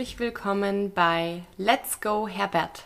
herzlich 0.00 0.18
willkommen 0.18 0.92
bei 0.94 1.42
Let's 1.58 2.00
Go 2.00 2.26
Herbert, 2.26 2.84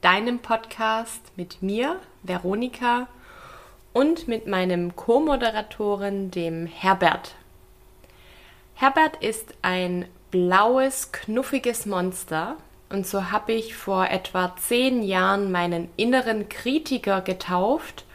deinem 0.00 0.40
Podcast 0.40 1.20
mit 1.36 1.62
mir, 1.62 2.00
Veronika, 2.24 3.06
und 3.92 4.26
mit 4.26 4.48
meinem 4.48 4.96
Co-Moderatoren, 4.96 6.32
dem 6.32 6.66
Herbert. 6.66 7.36
Herbert 8.74 9.22
ist 9.22 9.54
ein 9.62 10.06
blaues, 10.32 11.12
knuffiges 11.12 11.86
Monster 11.86 12.56
und 12.88 13.06
so 13.06 13.30
habe 13.30 13.52
ich 13.52 13.76
vor 13.76 14.08
etwa 14.08 14.56
zehn 14.56 15.04
Jahren 15.04 15.52
meinen 15.52 15.88
inneren 15.96 16.48
Kritiker 16.48 17.20
getauft 17.20 18.06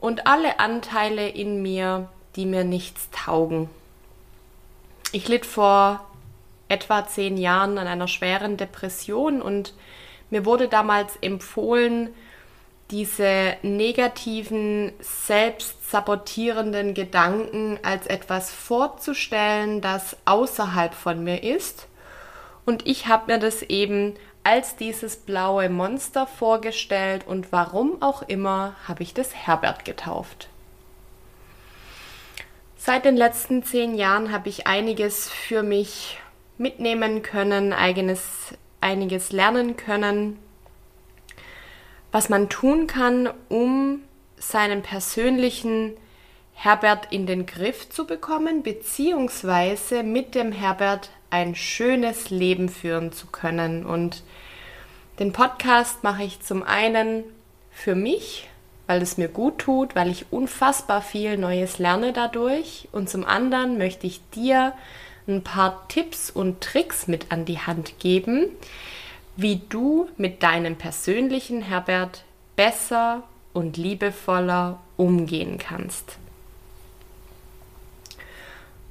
und 0.00 0.26
alle 0.26 0.60
Anteile 0.60 1.30
in 1.30 1.62
mir, 1.62 2.10
die 2.36 2.44
mir 2.44 2.64
nichts 2.64 3.08
taugen. 3.10 3.70
Ich 5.12 5.28
litt 5.28 5.46
vor 5.46 6.07
etwa 6.68 7.06
zehn 7.06 7.36
Jahren 7.36 7.78
an 7.78 7.86
einer 7.86 8.08
schweren 8.08 8.56
Depression 8.56 9.40
und 9.40 9.74
mir 10.30 10.44
wurde 10.44 10.68
damals 10.68 11.16
empfohlen, 11.20 12.10
diese 12.90 13.56
negativen, 13.62 14.92
selbstsabotierenden 15.00 16.94
Gedanken 16.94 17.78
als 17.82 18.06
etwas 18.06 18.50
vorzustellen, 18.50 19.80
das 19.80 20.16
außerhalb 20.24 20.94
von 20.94 21.22
mir 21.22 21.42
ist. 21.42 21.86
Und 22.64 22.86
ich 22.86 23.06
habe 23.06 23.32
mir 23.32 23.38
das 23.38 23.62
eben 23.62 24.14
als 24.42 24.76
dieses 24.76 25.16
blaue 25.16 25.68
Monster 25.68 26.26
vorgestellt 26.26 27.26
und 27.26 27.52
warum 27.52 28.00
auch 28.00 28.22
immer 28.22 28.74
habe 28.86 29.02
ich 29.02 29.12
das 29.12 29.34
Herbert 29.34 29.84
getauft. 29.84 30.48
Seit 32.78 33.04
den 33.04 33.16
letzten 33.16 33.62
zehn 33.62 33.94
Jahren 33.94 34.32
habe 34.32 34.48
ich 34.48 34.66
einiges 34.66 35.28
für 35.28 35.62
mich 35.62 36.18
mitnehmen 36.58 37.22
können, 37.22 37.72
eigenes, 37.72 38.54
einiges 38.80 39.32
lernen 39.32 39.76
können, 39.76 40.38
was 42.12 42.28
man 42.28 42.48
tun 42.48 42.86
kann, 42.86 43.30
um 43.48 44.02
seinen 44.36 44.82
persönlichen 44.82 45.96
Herbert 46.54 47.12
in 47.12 47.26
den 47.26 47.46
Griff 47.46 47.88
zu 47.88 48.06
bekommen, 48.06 48.62
beziehungsweise 48.62 50.02
mit 50.02 50.34
dem 50.34 50.52
Herbert 50.52 51.10
ein 51.30 51.54
schönes 51.54 52.30
Leben 52.30 52.68
führen 52.68 53.12
zu 53.12 53.26
können. 53.28 53.86
Und 53.86 54.22
den 55.18 55.32
Podcast 55.32 56.02
mache 56.02 56.24
ich 56.24 56.40
zum 56.40 56.62
einen 56.62 57.24
für 57.70 57.94
mich, 57.94 58.48
weil 58.88 59.02
es 59.02 59.18
mir 59.18 59.28
gut 59.28 59.58
tut, 59.58 59.94
weil 59.94 60.10
ich 60.10 60.32
unfassbar 60.32 61.02
viel 61.02 61.36
Neues 61.36 61.78
lerne 61.78 62.12
dadurch. 62.12 62.88
Und 62.90 63.08
zum 63.08 63.24
anderen 63.24 63.78
möchte 63.78 64.06
ich 64.06 64.20
dir 64.30 64.72
ein 65.28 65.44
paar 65.44 65.86
Tipps 65.88 66.30
und 66.30 66.60
Tricks 66.62 67.06
mit 67.06 67.30
an 67.30 67.44
die 67.44 67.58
Hand 67.58 67.98
geben, 68.00 68.46
wie 69.36 69.60
du 69.68 70.08
mit 70.16 70.42
deinem 70.42 70.76
persönlichen 70.76 71.62
Herbert 71.62 72.24
besser 72.56 73.22
und 73.52 73.76
liebevoller 73.76 74.80
umgehen 74.96 75.58
kannst. 75.58 76.18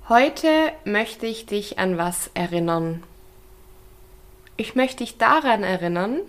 Heute 0.08 0.71
möchte 0.85 1.25
ich 1.25 1.47
dich 1.47 1.80
an 1.80 1.97
was 1.97 2.30
erinnern. 2.33 3.03
Ich 4.55 4.73
möchte 4.73 5.03
dich 5.03 5.17
daran 5.17 5.63
erinnern, 5.63 6.21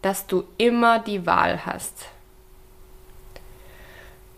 dass 0.00 0.26
du 0.26 0.44
immer 0.56 0.98
die 0.98 1.26
Wahl 1.26 1.66
hast. 1.66 2.06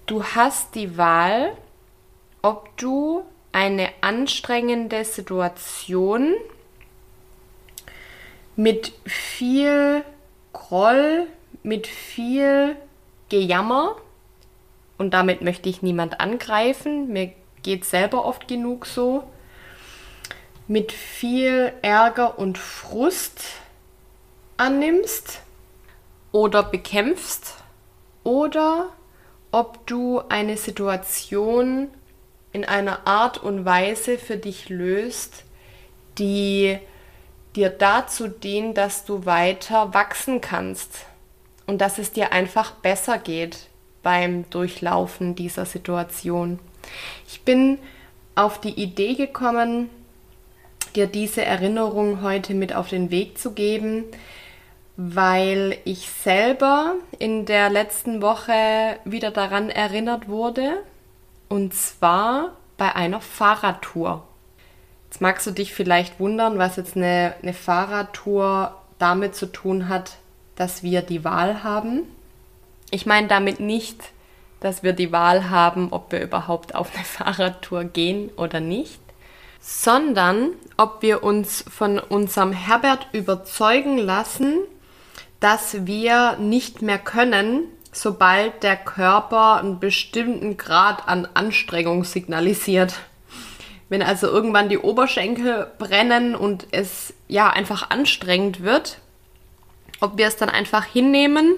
Du 0.07 0.25
hast 0.25 0.75
die 0.75 0.99
Wahl, 0.99 1.57
ob 2.43 2.77
du 2.77 3.25
eine 3.53 3.91
anstrengende 4.01 5.05
Situation 5.05 6.35
mit 8.57 8.93
viel 9.05 10.05
Groll, 10.53 11.27
mit 11.63 11.87
viel 11.87 12.77
Gejammer. 13.29 13.97
Und 14.99 15.15
damit 15.15 15.43
möchte 15.43 15.69
ich 15.69 15.83
niemand 15.83 16.21
angreifen. 16.21 17.13
Mir 17.13 17.33
geht 17.63 17.85
selber 17.85 18.25
oft 18.25 18.49
genug 18.49 18.87
so. 18.87 19.25
Mit 20.69 20.93
viel 20.93 21.73
Ärger 21.83 22.39
und 22.39 22.59
Frust 22.59 23.45
annimmst 24.57 25.41
oder 26.31 26.63
bekämpfst 26.63 27.57
oder 28.23 28.89
ob 29.51 29.87
du 29.87 30.23
eine 30.29 30.57
Situation 30.57 31.89
in 32.53 32.65
einer 32.65 33.07
Art 33.07 33.39
und 33.39 33.65
Weise 33.65 34.19
für 34.19 34.37
dich 34.37 34.69
löst, 34.69 35.45
die 36.19 36.79
dir 37.57 37.71
dazu 37.71 38.29
dient, 38.29 38.77
dass 38.77 39.05
du 39.05 39.27
weiter 39.27 39.95
wachsen 39.95 40.41
kannst 40.41 41.07
und 41.67 41.81
dass 41.81 41.99
es 41.99 42.13
dir 42.13 42.33
einfach 42.33 42.73
besser 42.73 43.19
geht 43.19 43.69
beim 44.03 44.49
Durchlaufen 44.51 45.35
dieser 45.35 45.65
Situation. 45.65 46.59
Ich 47.27 47.43
bin 47.43 47.79
auf 48.35 48.61
die 48.61 48.81
Idee 48.81 49.15
gekommen, 49.15 49.91
dir 50.95 51.07
diese 51.07 51.45
Erinnerung 51.45 52.23
heute 52.23 52.55
mit 52.55 52.75
auf 52.75 52.89
den 52.89 53.11
Weg 53.11 53.39
zu 53.39 53.53
geben, 53.53 54.05
weil 54.97 55.79
ich 55.85 56.09
selber 56.09 56.95
in 57.19 57.47
der 57.47 57.71
letzten 57.71 58.21
Woche 58.21 58.99
wieder 59.05 59.31
daran 59.31 59.71
erinnert 59.71 60.29
wurde, 60.29 60.83
und 61.53 61.75
zwar 61.75 62.57
bei 62.79 62.97
einer 62.97 63.21
Fahrradtour. 63.21 64.27
Jetzt 65.05 65.21
magst 65.21 65.47
du 65.47 65.51
dich 65.51 65.75
vielleicht 65.75 66.19
wundern, 66.19 66.57
was 66.57 66.77
jetzt 66.77 66.97
eine, 66.97 67.35
eine 67.43 67.53
Fahrradtour 67.53 68.81
damit 68.99 69.35
zu 69.35 69.53
tun 69.53 69.91
hat, 69.91 70.17
dass 70.57 70.83
wir 70.83 71.03
die 71.03 71.25
Wahl 71.25 71.63
haben. 71.63 72.05
Ich 72.91 73.05
meine 73.05 73.29
damit 73.29 73.61
nicht, 73.61 74.01
dass 74.61 74.83
wir 74.83 74.95
die 74.95 75.13
Wahl 75.13 75.51
haben, 75.51 75.89
ob 75.93 76.11
wir 76.11 76.23
überhaupt 76.23 76.75
auf 76.75 76.95
eine 76.95 77.05
Fahrradtour 77.35 77.85
gehen 77.85 78.31
oder 78.39 78.61
nicht, 78.61 79.03
sondern 79.61 80.53
ob 80.79 81.03
wir 81.03 81.23
uns 81.23 81.67
von 81.69 81.99
unserem 81.99 82.53
Herbert 82.53 83.09
überzeugen 83.13 83.99
lassen, 83.99 84.61
dass 85.39 85.85
wir 85.85 86.39
nicht 86.39 86.81
mehr 86.81 86.99
können, 86.99 87.65
sobald 87.93 88.63
der 88.63 88.77
Körper 88.77 89.57
einen 89.57 89.79
bestimmten 89.79 90.57
Grad 90.57 91.07
an 91.07 91.29
Anstrengung 91.35 92.05
signalisiert. 92.05 92.95
Wenn 93.91 94.03
also 94.03 94.27
irgendwann 94.27 94.71
die 94.71 94.79
Oberschenkel 94.79 95.71
brennen 95.79 96.35
und 96.35 96.67
es 96.71 97.13
ja 97.29 97.51
einfach 97.51 97.91
anstrengend 97.91 98.63
wird, 98.63 98.99
ob 100.01 100.17
wir 100.17 100.27
es 100.27 100.37
dann 100.37 100.49
einfach 100.49 100.85
hinnehmen 100.85 101.55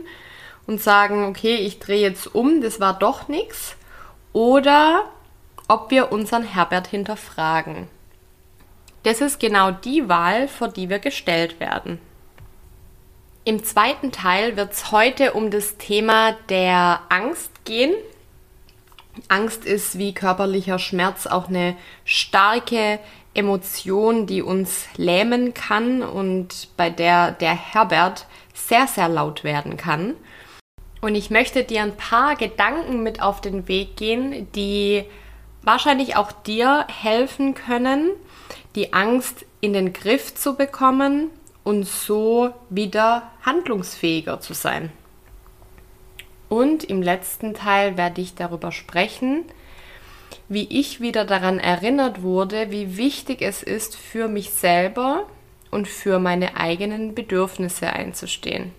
und 0.67 0.83
sagen, 0.83 1.25
okay, 1.25 1.55
ich 1.55 1.79
drehe 1.79 2.01
jetzt 2.01 2.35
um, 2.35 2.61
das 2.61 2.81
war 2.81 2.99
doch 2.99 3.29
nichts, 3.29 3.77
oder 4.33 5.05
ob 5.69 5.93
wir 5.93 6.11
unseren 6.11 6.43
Herbert 6.43 6.89
hinterfragen. 6.89 7.87
Das 9.05 9.21
ist 9.21 9.39
genau 9.39 9.71
die 9.71 10.09
Wahl, 10.09 10.49
vor 10.49 10.69
die 10.69 10.89
wir 10.89 10.99
gestellt 10.99 11.61
werden. 11.61 12.01
Im 13.47 13.63
zweiten 13.63 14.11
Teil 14.11 14.57
wird 14.57 14.73
es 14.73 14.91
heute 14.91 15.35
um 15.35 15.51
das 15.51 15.77
Thema 15.77 16.33
der 16.49 17.01
Angst 17.11 17.67
gehen. 17.67 17.93
Angst 19.29 19.67
ist 19.67 19.99
wie 19.99 20.15
körperlicher 20.15 20.79
Schmerz 20.79 21.27
auch 21.27 21.49
eine 21.49 21.77
starke 22.07 22.99
Emotion, 23.35 24.27
die 24.27 24.41
uns 24.41 24.87
lähmen 24.97 25.53
kann 25.53 26.03
und 26.03 26.69
bei 26.79 26.89
der 26.89 27.33
der 27.33 27.55
Herbert 27.55 28.27
sehr, 28.55 28.87
sehr 28.87 29.11
laut 29.11 29.45
werden 29.45 29.77
kann. 29.77 30.15
Und 31.03 31.15
ich 31.15 31.29
möchte 31.29 31.65
dir 31.65 31.83
ein 31.83 31.99
paar 31.99 32.37
Gedanken 32.37 33.03
mit 33.03 33.21
auf 33.21 33.43
den 33.43 33.69
Weg 33.69 33.99
gehen, 33.99 34.51
die 34.53 35.05
wahrscheinlich 35.61 36.17
auch 36.17 36.33
dir 36.33 36.87
helfen 36.89 37.55
können, 37.55 38.11
die 38.75 38.95
Angst 38.95 39.45
in 39.61 39.75
den 39.75 39.93
Griff 39.93 40.35
zu 40.35 40.57
bekommen 40.57 41.31
und 41.65 41.87
so 41.87 42.53
wieder 42.71 43.31
handlungsfähiger 43.43 44.41
zu 44.41 44.53
sein. 44.53 44.93
Und 46.49 46.85
im 46.85 47.03
letzten 47.03 47.55
Teil 47.55 47.97
werde 47.97 48.21
ich 48.21 48.35
darüber 48.35 48.71
sprechen, 48.71 49.45
wie 50.49 50.69
ich 50.69 51.01
wieder 51.01 51.25
daran 51.25 51.59
erinnert 51.59 52.23
wurde, 52.23 52.71
wie 52.71 52.97
wichtig 52.97 53.41
es 53.41 53.63
ist, 53.63 53.97
für 53.97 54.29
mich 54.29 54.51
selber 54.51 55.27
und 55.71 55.89
für 55.89 56.19
meine 56.19 56.57
eigenen 56.57 57.15
Bedürfnisse 57.15 57.91
einzustehen. 57.91 58.73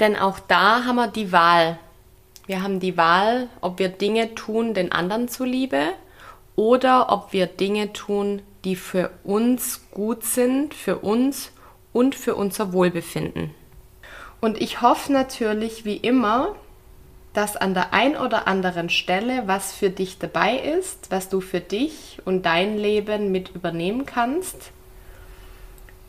Denn 0.00 0.16
auch 0.16 0.40
da 0.40 0.84
haben 0.84 0.96
wir 0.96 1.08
die 1.08 1.30
Wahl. 1.30 1.78
Wir 2.46 2.62
haben 2.62 2.80
die 2.80 2.96
Wahl, 2.96 3.48
ob 3.60 3.78
wir 3.78 3.88
Dinge 3.88 4.34
tun 4.34 4.74
den 4.74 4.90
anderen 4.90 5.28
zuliebe 5.28 5.90
oder 6.56 7.12
ob 7.12 7.32
wir 7.32 7.46
Dinge 7.46 7.92
tun, 7.92 8.42
die 8.64 8.74
für 8.74 9.10
uns 9.22 9.86
gut 9.92 10.24
sind, 10.24 10.74
für 10.74 10.98
uns 10.98 11.52
und 11.92 12.14
für 12.14 12.34
unser 12.34 12.72
Wohlbefinden. 12.72 13.54
Und 14.40 14.60
ich 14.60 14.80
hoffe 14.80 15.12
natürlich 15.12 15.84
wie 15.84 15.96
immer, 15.96 16.56
dass 17.32 17.56
an 17.56 17.74
der 17.74 17.94
ein 17.94 18.16
oder 18.16 18.46
anderen 18.46 18.90
Stelle 18.90 19.44
was 19.46 19.72
für 19.72 19.90
dich 19.90 20.18
dabei 20.18 20.56
ist, 20.58 21.10
was 21.10 21.28
du 21.28 21.40
für 21.40 21.60
dich 21.60 22.18
und 22.24 22.44
dein 22.44 22.76
Leben 22.76 23.32
mit 23.32 23.54
übernehmen 23.54 24.06
kannst. 24.06 24.72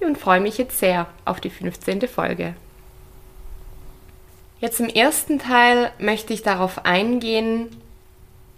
und 0.02 0.18
freue 0.18 0.42
mich 0.42 0.58
jetzt 0.58 0.80
sehr 0.80 1.08
auf 1.24 1.40
die 1.40 1.50
15. 1.50 2.10
Folge. 2.10 2.56
Jetzt 4.60 4.82
im 4.82 4.90
ersten 4.90 5.40
Teil 5.40 5.92
möchte 5.98 6.34
ich 6.34 6.42
darauf 6.42 6.86
eingehen, 6.86 7.70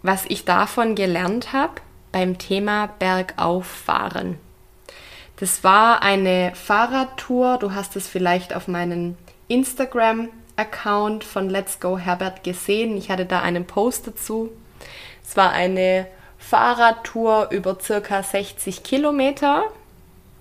was 0.01 0.25
ich 0.27 0.45
davon 0.45 0.95
gelernt 0.95 1.53
habe 1.53 1.81
beim 2.11 2.37
Thema 2.39 2.87
Bergauffahren. 2.97 4.39
Das 5.37 5.63
war 5.65 6.01
eine 6.01 6.53
Fahrradtour, 6.55 7.57
du 7.59 7.73
hast 7.73 7.95
es 7.97 8.07
vielleicht 8.07 8.55
auf 8.55 8.69
meinen 8.69 9.17
Instagram-Account 9.49 11.25
von 11.25 11.49
Let's 11.49 11.81
Go 11.81 11.97
Herbert 11.97 12.43
gesehen. 12.43 12.95
Ich 12.95 13.09
hatte 13.09 13.25
da 13.25 13.41
einen 13.41 13.65
Post 13.65 14.07
dazu. 14.07 14.49
Es 15.23 15.35
war 15.35 15.51
eine 15.51 16.07
Fahrradtour 16.37 17.49
über 17.51 17.77
circa 17.81 18.23
60 18.23 18.83
Kilometer 18.83 19.63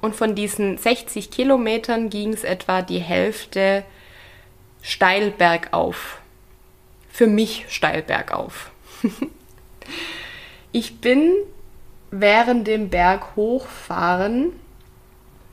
und 0.01 0.15
von 0.15 0.37
diesen 0.37 0.79
60 0.79 1.31
Kilometern 1.31 2.09
ging 2.09 2.33
es 2.33 2.45
etwa 2.45 2.83
die 2.83 2.99
Hälfte 2.99 3.85
steil 4.81 5.33
bergauf. 5.33 6.19
Für 7.09 7.27
mich 7.27 7.65
steil 7.69 8.03
bergauf. 8.03 8.71
ich 10.73 11.01
bin 11.01 11.33
während 12.11 12.69
dem 12.69 12.91
Berg 12.91 13.35
hochfahren 13.35 14.53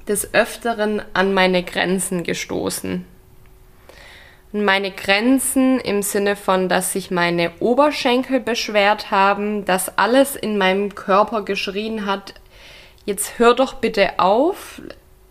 des 0.08 0.34
Öfteren 0.34 1.02
an 1.14 1.34
meine 1.34 1.64
Grenzen 1.64 2.24
gestoßen. 2.24 3.06
Meine 4.54 4.92
Grenzen 4.92 5.80
im 5.80 6.02
Sinne 6.02 6.36
von, 6.36 6.68
dass 6.68 6.92
sich 6.92 7.10
meine 7.10 7.52
Oberschenkel 7.60 8.42
beschwert 8.42 9.10
haben, 9.10 9.64
dass 9.64 9.98
alles 9.98 10.36
in 10.36 10.58
meinem 10.58 10.94
Körper 10.94 11.44
geschrien 11.44 12.06
hat, 12.06 12.34
jetzt 13.06 13.40
hör 13.40 13.54
doch 13.54 13.76
bitte 13.76 14.20
auf, 14.20 14.82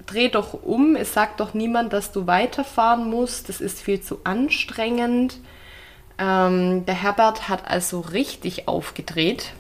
dreh 0.07 0.29
doch 0.29 0.55
um, 0.55 0.97
es 0.97 1.13
sagt 1.13 1.41
doch 1.41 1.53
niemand, 1.53 1.93
dass 1.93 2.13
du 2.13 2.27
weiterfahren 2.27 3.11
musst, 3.11 3.51
das 3.51 3.61
ist 3.61 3.83
viel 3.83 4.01
zu 4.01 4.21
anstrengend. 4.25 5.39
Ähm, 6.19 6.87
der 6.87 6.95
Herbert 6.95 7.49
hat 7.49 7.71
also 7.71 8.01
richtig 8.01 8.69
aufgedreht. 8.69 9.53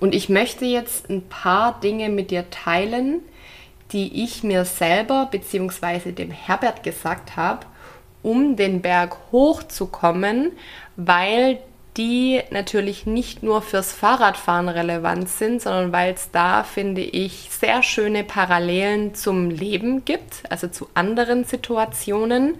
Und 0.00 0.14
ich 0.14 0.28
möchte 0.28 0.64
jetzt 0.64 1.10
ein 1.10 1.22
paar 1.28 1.78
Dinge 1.80 2.08
mit 2.08 2.30
dir 2.30 2.50
teilen, 2.50 3.20
die 3.92 4.24
ich 4.24 4.42
mir 4.42 4.64
selber 4.64 5.28
bzw. 5.30 6.12
dem 6.12 6.30
Herbert 6.30 6.82
gesagt 6.82 7.36
habe, 7.36 7.66
um 8.22 8.56
den 8.56 8.80
Berg 8.80 9.16
hochzukommen, 9.30 10.52
weil 10.96 11.58
die 11.96 12.40
natürlich 12.50 13.04
nicht 13.04 13.42
nur 13.42 13.62
fürs 13.62 13.92
Fahrradfahren 13.92 14.68
relevant 14.68 15.28
sind, 15.28 15.60
sondern 15.60 15.92
weil 15.92 16.14
es 16.14 16.30
da, 16.30 16.62
finde 16.62 17.00
ich, 17.00 17.48
sehr 17.50 17.82
schöne 17.82 18.22
Parallelen 18.24 19.14
zum 19.14 19.50
Leben 19.50 20.04
gibt, 20.04 20.44
also 20.48 20.68
zu 20.68 20.88
anderen 20.94 21.44
Situationen, 21.44 22.54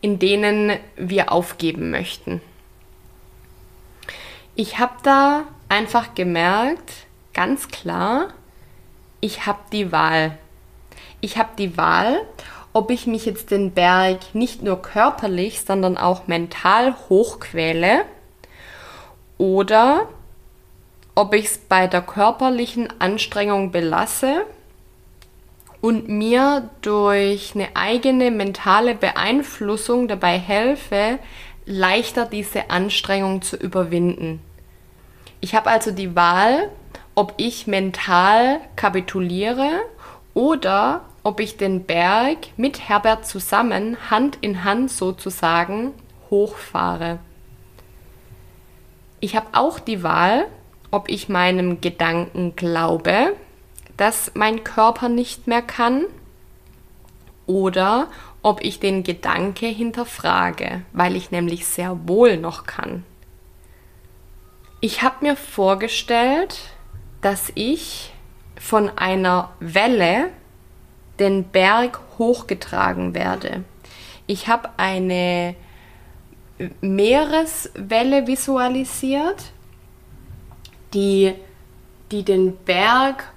in 0.00 0.18
denen 0.18 0.72
wir 0.96 1.30
aufgeben 1.30 1.90
möchten. 1.90 2.40
Ich 4.54 4.78
habe 4.78 4.94
da 5.02 5.44
einfach 5.72 6.14
gemerkt, 6.14 6.92
ganz 7.32 7.68
klar, 7.68 8.28
ich 9.20 9.46
habe 9.46 9.60
die 9.72 9.90
Wahl. 9.90 10.36
Ich 11.22 11.38
habe 11.38 11.48
die 11.56 11.78
Wahl, 11.78 12.20
ob 12.74 12.90
ich 12.90 13.06
mich 13.06 13.24
jetzt 13.24 13.50
den 13.50 13.72
Berg 13.72 14.34
nicht 14.34 14.62
nur 14.62 14.82
körperlich, 14.82 15.62
sondern 15.62 15.96
auch 15.96 16.26
mental 16.26 16.94
hochquäle 17.08 18.04
oder 19.38 20.08
ob 21.14 21.32
ich 21.32 21.46
es 21.46 21.58
bei 21.58 21.86
der 21.86 22.02
körperlichen 22.02 22.92
Anstrengung 23.00 23.70
belasse 23.70 24.44
und 25.80 26.06
mir 26.06 26.68
durch 26.82 27.52
eine 27.54 27.68
eigene 27.74 28.30
mentale 28.30 28.94
Beeinflussung 28.94 30.06
dabei 30.06 30.38
helfe, 30.38 31.18
leichter 31.64 32.26
diese 32.26 32.68
Anstrengung 32.68 33.40
zu 33.40 33.56
überwinden. 33.56 34.40
Ich 35.44 35.56
habe 35.56 35.70
also 35.70 35.90
die 35.90 36.14
Wahl, 36.14 36.70
ob 37.16 37.34
ich 37.36 37.66
mental 37.66 38.60
kapituliere 38.76 39.80
oder 40.34 41.02
ob 41.24 41.40
ich 41.40 41.56
den 41.56 41.84
Berg 41.84 42.38
mit 42.56 42.88
Herbert 42.88 43.26
zusammen 43.26 43.96
Hand 44.08 44.38
in 44.40 44.62
Hand 44.62 44.92
sozusagen 44.92 45.94
hochfahre. 46.30 47.18
Ich 49.18 49.34
habe 49.34 49.48
auch 49.50 49.80
die 49.80 50.04
Wahl, 50.04 50.46
ob 50.92 51.10
ich 51.10 51.28
meinem 51.28 51.80
Gedanken 51.80 52.54
glaube, 52.54 53.34
dass 53.96 54.30
mein 54.34 54.62
Körper 54.62 55.08
nicht 55.08 55.48
mehr 55.48 55.62
kann 55.62 56.04
oder 57.46 58.06
ob 58.42 58.62
ich 58.62 58.78
den 58.78 59.02
Gedanke 59.02 59.66
hinterfrage, 59.66 60.82
weil 60.92 61.16
ich 61.16 61.32
nämlich 61.32 61.66
sehr 61.66 62.06
wohl 62.06 62.36
noch 62.36 62.64
kann. 62.64 63.04
Ich 64.84 65.00
habe 65.02 65.24
mir 65.24 65.36
vorgestellt, 65.36 66.58
dass 67.20 67.52
ich 67.54 68.12
von 68.58 68.90
einer 68.98 69.52
Welle 69.60 70.30
den 71.20 71.44
Berg 71.44 72.00
hochgetragen 72.18 73.14
werde. 73.14 73.62
Ich 74.26 74.48
habe 74.48 74.70
eine 74.78 75.54
Meereswelle 76.80 78.26
visualisiert, 78.26 79.52
die, 80.94 81.32
die 82.10 82.24
den 82.24 82.56
Berg 82.56 83.32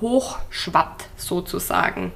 hochschwappt 0.00 1.08
sozusagen. 1.16 2.12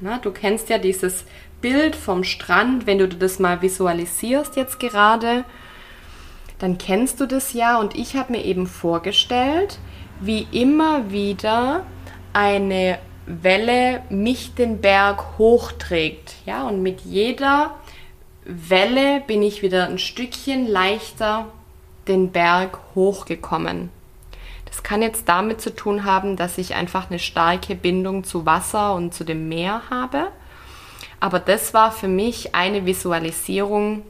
Na, 0.00 0.18
du 0.18 0.30
kennst 0.30 0.68
ja 0.68 0.78
dieses 0.78 1.24
Bild 1.60 1.96
vom 1.96 2.22
Strand, 2.22 2.86
wenn 2.86 2.98
du 2.98 3.08
das 3.08 3.40
mal 3.40 3.60
visualisierst 3.60 4.54
jetzt 4.54 4.78
gerade, 4.78 5.44
dann 6.60 6.78
kennst 6.78 7.20
du 7.20 7.26
das 7.26 7.52
ja 7.52 7.78
und 7.80 7.96
ich 7.96 8.16
habe 8.16 8.32
mir 8.32 8.44
eben 8.44 8.66
vorgestellt, 8.66 9.78
wie 10.20 10.46
immer 10.52 11.10
wieder 11.10 11.84
eine 12.32 12.98
Welle 13.26 14.02
mich 14.10 14.54
den 14.54 14.80
Berg 14.80 15.38
hochträgt. 15.38 16.34
Ja, 16.44 16.68
und 16.68 16.82
mit 16.82 17.00
jeder 17.00 17.74
Welle 18.44 19.20
bin 19.26 19.42
ich 19.42 19.62
wieder 19.62 19.86
ein 19.86 19.98
Stückchen 19.98 20.66
leichter 20.66 21.46
den 22.08 22.30
Berg 22.30 22.78
hochgekommen. 22.94 23.90
Das 24.66 24.82
kann 24.82 25.02
jetzt 25.02 25.28
damit 25.28 25.60
zu 25.60 25.74
tun 25.74 26.04
haben, 26.04 26.36
dass 26.36 26.58
ich 26.58 26.74
einfach 26.74 27.08
eine 27.08 27.18
starke 27.18 27.74
Bindung 27.74 28.22
zu 28.24 28.46
Wasser 28.46 28.94
und 28.94 29.14
zu 29.14 29.24
dem 29.24 29.48
Meer 29.48 29.82
habe. 29.90 30.28
Aber 31.20 31.38
das 31.38 31.72
war 31.74 31.90
für 31.90 32.08
mich 32.08 32.54
eine 32.54 32.86
Visualisierung, 32.86 34.02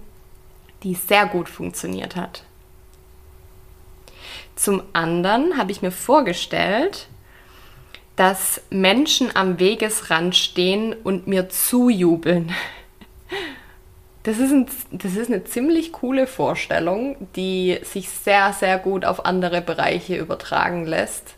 die 0.82 0.94
sehr 0.94 1.26
gut 1.26 1.49
funktioniert 1.49 2.16
hat. 2.16 2.44
Zum 4.56 4.82
anderen 4.92 5.56
habe 5.56 5.72
ich 5.72 5.82
mir 5.82 5.92
vorgestellt, 5.92 7.08
dass 8.16 8.60
Menschen 8.68 9.34
am 9.34 9.58
Wegesrand 9.58 10.37
stehen 10.37 10.92
und 10.92 11.26
mir 11.26 11.49
zujubeln. 11.49 12.52
Das 14.22 14.38
ist, 14.38 14.52
ein, 14.52 14.66
das 14.90 15.16
ist 15.16 15.30
eine 15.30 15.44
ziemlich 15.44 15.92
coole 15.92 16.26
Vorstellung, 16.26 17.16
die 17.37 17.78
sich 17.82 18.10
sehr, 18.10 18.52
sehr 18.52 18.78
gut 18.78 19.06
auf 19.06 19.25
andere 19.25 19.62
Bereiche 19.62 20.16
übertragen 20.16 20.84
lässt. 20.84 21.37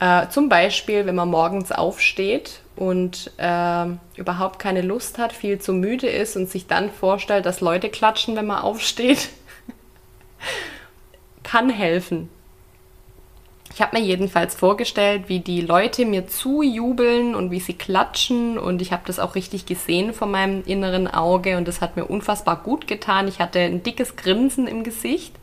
Äh, 0.00 0.28
zum 0.28 0.48
Beispiel, 0.48 1.06
wenn 1.06 1.16
man 1.16 1.28
morgens 1.28 1.72
aufsteht 1.72 2.60
und 2.76 3.32
äh, 3.36 3.86
überhaupt 4.16 4.60
keine 4.60 4.82
Lust 4.82 5.18
hat, 5.18 5.32
viel 5.32 5.58
zu 5.58 5.72
müde 5.72 6.08
ist 6.08 6.36
und 6.36 6.48
sich 6.48 6.66
dann 6.68 6.90
vorstellt, 6.90 7.46
dass 7.46 7.60
Leute 7.60 7.88
klatschen, 7.88 8.36
wenn 8.36 8.46
man 8.46 8.62
aufsteht. 8.62 9.30
Kann 11.42 11.68
helfen. 11.70 12.28
Ich 13.74 13.82
habe 13.82 13.98
mir 13.98 14.04
jedenfalls 14.04 14.54
vorgestellt, 14.54 15.24
wie 15.28 15.40
die 15.40 15.60
Leute 15.60 16.04
mir 16.04 16.26
zujubeln 16.26 17.34
und 17.34 17.50
wie 17.50 17.60
sie 17.60 17.74
klatschen 17.74 18.58
und 18.58 18.82
ich 18.82 18.92
habe 18.92 19.02
das 19.06 19.18
auch 19.18 19.34
richtig 19.34 19.66
gesehen 19.66 20.12
vor 20.12 20.26
meinem 20.26 20.64
inneren 20.64 21.06
Auge 21.06 21.56
und 21.56 21.68
das 21.68 21.80
hat 21.80 21.96
mir 21.96 22.06
unfassbar 22.06 22.56
gut 22.56 22.86
getan. 22.86 23.28
Ich 23.28 23.40
hatte 23.40 23.60
ein 23.60 23.82
dickes 23.82 24.16
Grinsen 24.16 24.66
im 24.66 24.84
Gesicht 24.84 25.34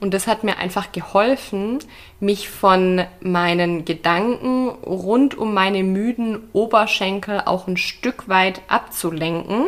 und 0.00 0.14
das 0.14 0.26
hat 0.26 0.44
mir 0.44 0.58
einfach 0.58 0.92
geholfen, 0.92 1.80
mich 2.20 2.48
von 2.48 3.04
meinen 3.20 3.84
Gedanken 3.84 4.68
rund 4.68 5.36
um 5.36 5.54
meine 5.54 5.82
müden 5.82 6.48
Oberschenkel 6.52 7.42
auch 7.44 7.66
ein 7.66 7.76
Stück 7.76 8.28
weit 8.28 8.62
abzulenken. 8.68 9.66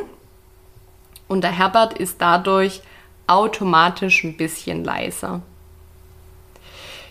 Und 1.26 1.42
der 1.42 1.56
Herbert 1.56 1.98
ist 1.98 2.20
dadurch 2.20 2.82
automatisch 3.26 4.22
ein 4.24 4.36
bisschen 4.36 4.84
leiser. 4.84 5.42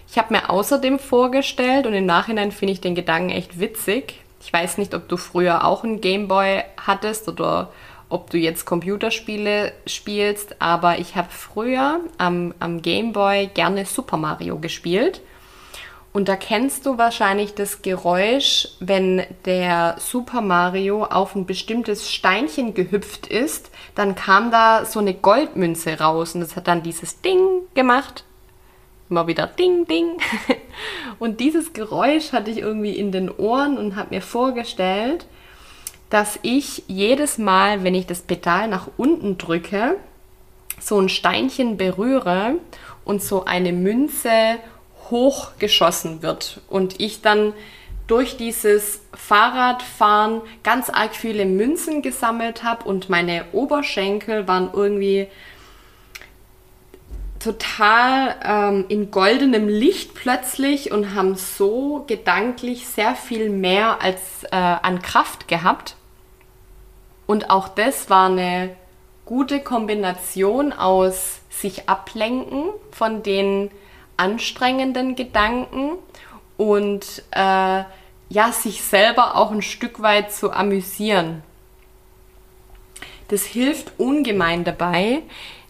Ich 0.09 0.17
habe 0.17 0.33
mir 0.33 0.49
außerdem 0.49 0.97
vorgestellt 0.97 1.87
und 1.87 1.93
im 1.93 2.05
Nachhinein 2.05 2.51
finde 2.51 2.73
ich 2.73 2.81
den 2.81 2.95
Gedanken 2.95 3.29
echt 3.29 3.59
witzig. 3.59 4.21
Ich 4.41 4.51
weiß 4.51 4.77
nicht, 4.77 4.93
ob 4.93 5.07
du 5.07 5.17
früher 5.17 5.65
auch 5.65 5.83
einen 5.83 6.01
Gameboy 6.01 6.63
hattest 6.77 7.27
oder 7.27 7.71
ob 8.09 8.29
du 8.29 8.37
jetzt 8.37 8.65
Computerspiele 8.65 9.71
spielst, 9.85 10.61
aber 10.61 10.97
ich 10.99 11.15
habe 11.15 11.29
früher 11.29 11.99
am, 12.17 12.53
am 12.59 12.81
Gameboy 12.81 13.47
gerne 13.53 13.85
Super 13.85 14.17
Mario 14.17 14.57
gespielt. 14.57 15.21
Und 16.11 16.27
da 16.27 16.35
kennst 16.35 16.87
du 16.87 16.97
wahrscheinlich 16.97 17.53
das 17.53 17.83
Geräusch, 17.83 18.67
wenn 18.79 19.23
der 19.45 19.95
Super 19.99 20.41
Mario 20.41 21.03
auf 21.03 21.35
ein 21.35 21.45
bestimmtes 21.45 22.11
Steinchen 22.11 22.73
gehüpft 22.73 23.27
ist, 23.27 23.69
dann 23.93 24.15
kam 24.15 24.49
da 24.49 24.85
so 24.85 24.99
eine 24.99 25.13
Goldmünze 25.13 25.99
raus 25.99 26.33
und 26.33 26.41
das 26.41 26.55
hat 26.55 26.67
dann 26.67 26.81
dieses 26.81 27.21
Ding 27.21 27.39
gemacht. 27.75 28.23
Immer 29.09 29.27
wieder 29.27 29.47
Ding, 29.47 29.85
Ding. 29.85 30.17
Und 31.19 31.39
dieses 31.39 31.73
Geräusch 31.73 32.31
hatte 32.31 32.51
ich 32.51 32.59
irgendwie 32.59 32.95
in 32.95 33.11
den 33.11 33.29
Ohren 33.29 33.77
und 33.77 33.95
habe 33.95 34.15
mir 34.15 34.21
vorgestellt, 34.21 35.25
dass 36.09 36.39
ich 36.41 36.83
jedes 36.87 37.37
Mal, 37.37 37.83
wenn 37.83 37.95
ich 37.95 38.05
das 38.05 38.21
Pedal 38.21 38.67
nach 38.67 38.87
unten 38.97 39.37
drücke, 39.37 39.95
so 40.79 40.99
ein 40.99 41.09
Steinchen 41.09 41.77
berühre 41.77 42.55
und 43.03 43.21
so 43.21 43.45
eine 43.45 43.73
Münze 43.73 44.57
hochgeschossen 45.09 46.21
wird 46.21 46.61
und 46.69 46.99
ich 46.99 47.21
dann 47.21 47.53
durch 48.07 48.37
dieses 48.37 49.01
Fahrradfahren 49.13 50.41
ganz 50.63 50.89
arg 50.89 51.15
viele 51.15 51.45
Münzen 51.45 52.01
gesammelt 52.01 52.63
habe 52.63 52.85
und 52.85 53.09
meine 53.09 53.45
Oberschenkel 53.51 54.47
waren 54.47 54.69
irgendwie 54.73 55.27
total 57.39 58.35
ähm, 58.43 58.85
in 58.89 59.11
goldenem 59.11 59.67
Licht 59.67 60.13
plötzlich 60.13 60.91
und 60.91 61.15
haben 61.15 61.35
so 61.35 62.03
gedanklich 62.05 62.87
sehr 62.87 63.15
viel 63.15 63.49
mehr 63.49 64.01
als 64.01 64.43
äh, 64.51 64.55
an 64.55 65.01
Kraft 65.01 65.47
gehabt. 65.47 65.95
Und 67.25 67.49
auch 67.49 67.69
das 67.69 68.09
war 68.09 68.27
eine 68.27 68.75
gute 69.25 69.61
Kombination 69.61 70.73
aus 70.73 71.39
sich 71.49 71.87
ablenken 71.87 72.65
von 72.91 73.23
den 73.23 73.71
anstrengenden 74.17 75.15
Gedanken 75.15 75.91
und 76.57 77.23
äh, 77.31 77.83
ja, 78.31 78.51
sich 78.51 78.83
selber 78.83 79.35
auch 79.37 79.51
ein 79.51 79.61
Stück 79.61 80.01
weit 80.01 80.31
zu 80.33 80.51
amüsieren. 80.51 81.41
Das 83.29 83.45
hilft 83.45 83.99
ungemein 83.99 84.63
dabei, 84.63 85.21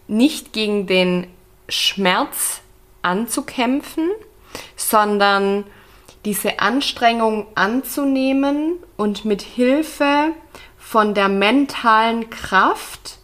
nicht 0.08 0.52
gegen 0.52 0.86
den 0.86 1.26
Schmerz 1.70 2.60
anzukämpfen, 3.02 4.10
sondern 4.76 5.64
diese 6.24 6.60
Anstrengung 6.60 7.46
anzunehmen 7.54 8.74
und 8.96 9.24
mit 9.24 9.42
Hilfe 9.42 10.32
von 10.78 11.14
der 11.14 11.28
mentalen 11.28 12.28
Kraft 12.30 13.18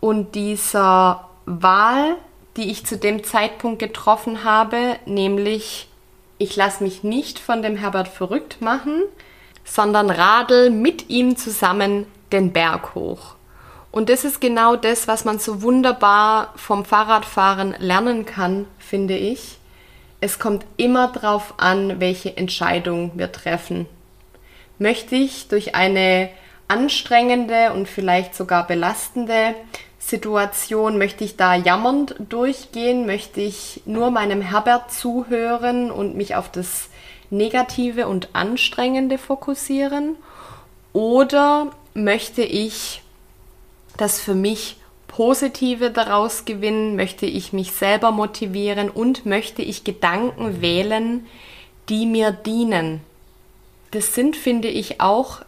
und 0.00 0.34
dieser 0.34 1.28
Wahl, 1.46 2.16
die 2.56 2.70
ich 2.70 2.86
zu 2.86 2.96
dem 2.96 3.24
Zeitpunkt 3.24 3.78
getroffen 3.78 4.44
habe, 4.44 4.96
nämlich 5.06 5.88
ich 6.38 6.54
lasse 6.54 6.84
mich 6.84 7.02
nicht 7.02 7.38
von 7.38 7.62
dem 7.62 7.76
Herbert 7.76 8.08
verrückt 8.08 8.60
machen, 8.60 9.02
sondern 9.64 10.10
radel 10.10 10.70
mit 10.70 11.08
ihm 11.08 11.36
zusammen 11.36 12.06
den 12.30 12.52
Berg 12.52 12.94
hoch. 12.94 13.35
Und 13.90 14.08
das 14.08 14.24
ist 14.24 14.40
genau 14.40 14.76
das, 14.76 15.08
was 15.08 15.24
man 15.24 15.38
so 15.38 15.62
wunderbar 15.62 16.52
vom 16.56 16.84
Fahrradfahren 16.84 17.74
lernen 17.78 18.26
kann, 18.26 18.66
finde 18.78 19.16
ich. 19.16 19.58
Es 20.20 20.38
kommt 20.38 20.64
immer 20.76 21.08
darauf 21.08 21.54
an, 21.58 22.00
welche 22.00 22.36
Entscheidung 22.36 23.12
wir 23.14 23.32
treffen. 23.32 23.86
Möchte 24.78 25.14
ich 25.14 25.48
durch 25.48 25.74
eine 25.74 26.30
anstrengende 26.68 27.72
und 27.72 27.88
vielleicht 27.88 28.34
sogar 28.34 28.66
belastende 28.66 29.54
Situation, 29.98 30.98
möchte 30.98 31.24
ich 31.24 31.36
da 31.36 31.54
jammernd 31.54 32.14
durchgehen? 32.28 33.06
Möchte 33.06 33.40
ich 33.40 33.82
nur 33.86 34.10
meinem 34.10 34.40
Herbert 34.40 34.92
zuhören 34.92 35.90
und 35.90 36.16
mich 36.16 36.36
auf 36.36 36.50
das 36.50 36.90
Negative 37.30 38.06
und 38.06 38.28
Anstrengende 38.34 39.18
fokussieren? 39.18 40.16
Oder 40.92 41.72
möchte 41.94 42.42
ich 42.42 43.02
das 43.96 44.20
für 44.20 44.34
mich 44.34 44.76
Positive 45.08 45.90
daraus 45.90 46.44
gewinnen, 46.44 46.96
möchte 46.96 47.26
ich 47.26 47.52
mich 47.52 47.72
selber 47.72 48.10
motivieren 48.10 48.90
und 48.90 49.24
möchte 49.24 49.62
ich 49.62 49.84
Gedanken 49.84 50.60
wählen, 50.60 51.26
die 51.88 52.06
mir 52.06 52.32
dienen. 52.32 53.00
Das 53.92 54.14
sind, 54.14 54.36
finde 54.36 54.68
ich, 54.68 55.00
auch 55.00 55.40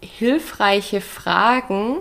hilfreiche 0.00 1.00
Fragen, 1.00 1.98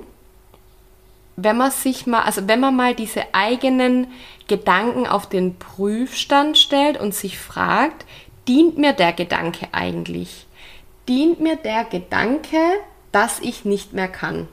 wenn 1.38 1.58
man 1.58 1.72
sich 1.72 2.08
mal, 2.08 2.24
also 2.24 2.48
wenn 2.48 2.60
man 2.60 2.76
mal 2.76 2.96
diese 2.96 3.34
eigenen 3.34 4.08
Gedanken 4.48 5.06
auf 5.06 5.28
den 5.28 5.58
Prüfstand 5.58 6.58
stellt 6.58 7.00
und 7.00 7.14
sich 7.14 7.38
fragt, 7.38 8.06
dient 8.48 8.78
mir 8.78 8.94
der 8.94 9.14
Gedanke 9.14 9.68
eigentlich? 9.72 10.48
Dient 11.08 11.40
mir 11.40 11.56
der 11.56 11.86
Gedanke, 11.86 12.58
dass 13.12 13.40
ich 13.40 13.66
nicht 13.66 13.94
mehr 13.94 14.08
kann? 14.08 14.48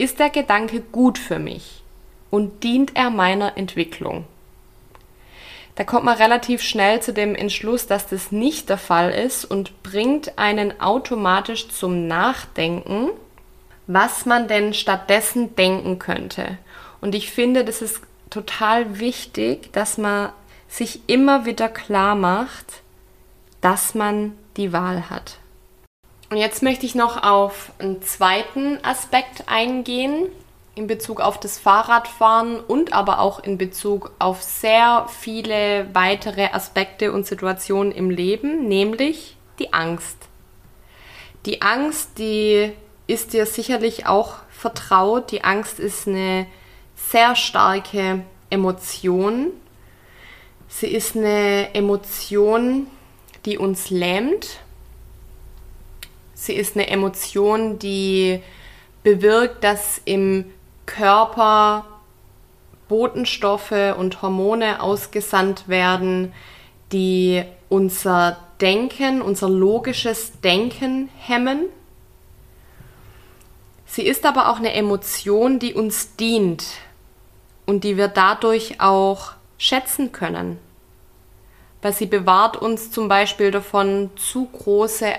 Ist 0.00 0.18
der 0.18 0.30
Gedanke 0.30 0.80
gut 0.80 1.18
für 1.18 1.38
mich 1.38 1.82
und 2.30 2.64
dient 2.64 2.96
er 2.96 3.10
meiner 3.10 3.58
Entwicklung? 3.58 4.24
Da 5.74 5.84
kommt 5.84 6.06
man 6.06 6.16
relativ 6.16 6.62
schnell 6.62 7.02
zu 7.02 7.12
dem 7.12 7.34
Entschluss, 7.34 7.86
dass 7.86 8.06
das 8.06 8.32
nicht 8.32 8.70
der 8.70 8.78
Fall 8.78 9.10
ist 9.10 9.44
und 9.44 9.82
bringt 9.82 10.38
einen 10.38 10.80
automatisch 10.80 11.68
zum 11.68 12.06
Nachdenken, 12.06 13.10
was 13.88 14.24
man 14.24 14.48
denn 14.48 14.72
stattdessen 14.72 15.54
denken 15.54 15.98
könnte. 15.98 16.56
Und 17.02 17.14
ich 17.14 17.30
finde, 17.30 17.62
das 17.62 17.82
ist 17.82 18.00
total 18.30 19.00
wichtig, 19.00 19.70
dass 19.74 19.98
man 19.98 20.32
sich 20.66 21.00
immer 21.08 21.44
wieder 21.44 21.68
klar 21.68 22.14
macht, 22.14 22.80
dass 23.60 23.94
man 23.94 24.32
die 24.56 24.72
Wahl 24.72 25.10
hat. 25.10 25.39
Und 26.30 26.36
jetzt 26.36 26.62
möchte 26.62 26.86
ich 26.86 26.94
noch 26.94 27.24
auf 27.24 27.72
einen 27.80 28.02
zweiten 28.02 28.78
Aspekt 28.84 29.48
eingehen 29.48 30.28
in 30.76 30.86
Bezug 30.86 31.20
auf 31.20 31.40
das 31.40 31.58
Fahrradfahren 31.58 32.60
und 32.60 32.92
aber 32.92 33.18
auch 33.18 33.40
in 33.40 33.58
Bezug 33.58 34.12
auf 34.20 34.40
sehr 34.40 35.08
viele 35.08 35.92
weitere 35.92 36.46
Aspekte 36.52 37.10
und 37.12 37.26
Situationen 37.26 37.90
im 37.90 38.10
Leben, 38.10 38.68
nämlich 38.68 39.36
die 39.58 39.72
Angst. 39.72 40.16
Die 41.46 41.62
Angst, 41.62 42.10
die 42.18 42.72
ist 43.08 43.32
dir 43.32 43.44
sicherlich 43.44 44.06
auch 44.06 44.36
vertraut. 44.50 45.32
Die 45.32 45.42
Angst 45.42 45.80
ist 45.80 46.06
eine 46.06 46.46
sehr 46.94 47.34
starke 47.34 48.22
Emotion. 48.50 49.48
Sie 50.68 50.86
ist 50.86 51.16
eine 51.16 51.74
Emotion, 51.74 52.86
die 53.44 53.58
uns 53.58 53.90
lähmt 53.90 54.60
Sie 56.40 56.54
ist 56.54 56.74
eine 56.74 56.88
Emotion, 56.88 57.78
die 57.78 58.40
bewirkt, 59.02 59.62
dass 59.62 60.00
im 60.06 60.46
Körper 60.86 61.84
Botenstoffe 62.88 63.94
und 63.98 64.22
Hormone 64.22 64.80
ausgesandt 64.80 65.68
werden, 65.68 66.32
die 66.92 67.44
unser 67.68 68.38
Denken, 68.58 69.20
unser 69.20 69.50
logisches 69.50 70.40
Denken 70.40 71.10
hemmen. 71.18 71.66
Sie 73.84 74.06
ist 74.06 74.24
aber 74.24 74.48
auch 74.48 74.60
eine 74.60 74.72
Emotion, 74.72 75.58
die 75.58 75.74
uns 75.74 76.16
dient 76.16 76.64
und 77.66 77.84
die 77.84 77.98
wir 77.98 78.08
dadurch 78.08 78.80
auch 78.80 79.32
schätzen 79.58 80.10
können, 80.10 80.58
weil 81.82 81.92
sie 81.92 82.06
bewahrt 82.06 82.56
uns 82.56 82.90
zum 82.90 83.08
Beispiel 83.08 83.50
davon, 83.50 84.08
zu 84.16 84.46
große 84.46 85.12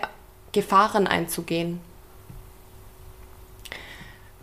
Gefahren 0.51 1.07
einzugehen. 1.07 1.79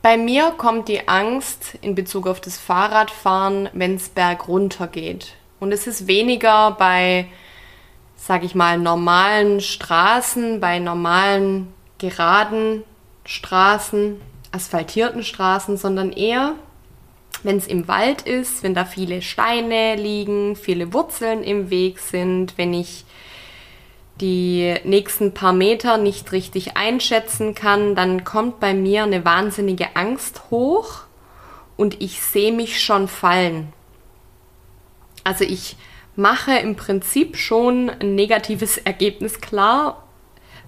Bei 0.00 0.16
mir 0.16 0.52
kommt 0.52 0.88
die 0.88 1.08
Angst 1.08 1.76
in 1.80 1.94
Bezug 1.94 2.26
auf 2.26 2.40
das 2.40 2.56
Fahrradfahren, 2.56 3.68
wenn 3.72 3.96
es 3.96 4.08
bergunter 4.08 4.86
geht. 4.86 5.34
Und 5.60 5.72
es 5.72 5.86
ist 5.86 6.06
weniger 6.06 6.70
bei, 6.72 7.26
sag 8.16 8.44
ich 8.44 8.54
mal, 8.54 8.78
normalen 8.78 9.60
Straßen, 9.60 10.60
bei 10.60 10.78
normalen 10.78 11.72
geraden 11.98 12.84
Straßen, 13.24 14.20
asphaltierten 14.52 15.24
Straßen, 15.24 15.76
sondern 15.76 16.12
eher, 16.12 16.54
wenn 17.42 17.56
es 17.56 17.66
im 17.66 17.88
Wald 17.88 18.22
ist, 18.22 18.62
wenn 18.62 18.74
da 18.74 18.84
viele 18.84 19.20
Steine 19.20 19.96
liegen, 19.96 20.54
viele 20.56 20.92
Wurzeln 20.92 21.42
im 21.42 21.70
Weg 21.70 21.98
sind, 21.98 22.56
wenn 22.56 22.72
ich 22.72 23.04
die 24.20 24.76
nächsten 24.84 25.34
paar 25.34 25.52
Meter 25.52 25.96
nicht 25.96 26.32
richtig 26.32 26.76
einschätzen 26.76 27.54
kann, 27.54 27.94
dann 27.94 28.24
kommt 28.24 28.60
bei 28.60 28.74
mir 28.74 29.04
eine 29.04 29.24
wahnsinnige 29.24 29.96
Angst 29.96 30.42
hoch 30.50 31.02
und 31.76 32.02
ich 32.02 32.20
sehe 32.20 32.52
mich 32.52 32.82
schon 32.82 33.08
fallen. 33.08 33.72
Also 35.24 35.44
ich 35.44 35.76
mache 36.16 36.58
im 36.58 36.74
Prinzip 36.74 37.36
schon 37.36 37.90
ein 37.90 38.14
negatives 38.14 38.78
Ergebnis 38.78 39.40
klar, 39.40 40.04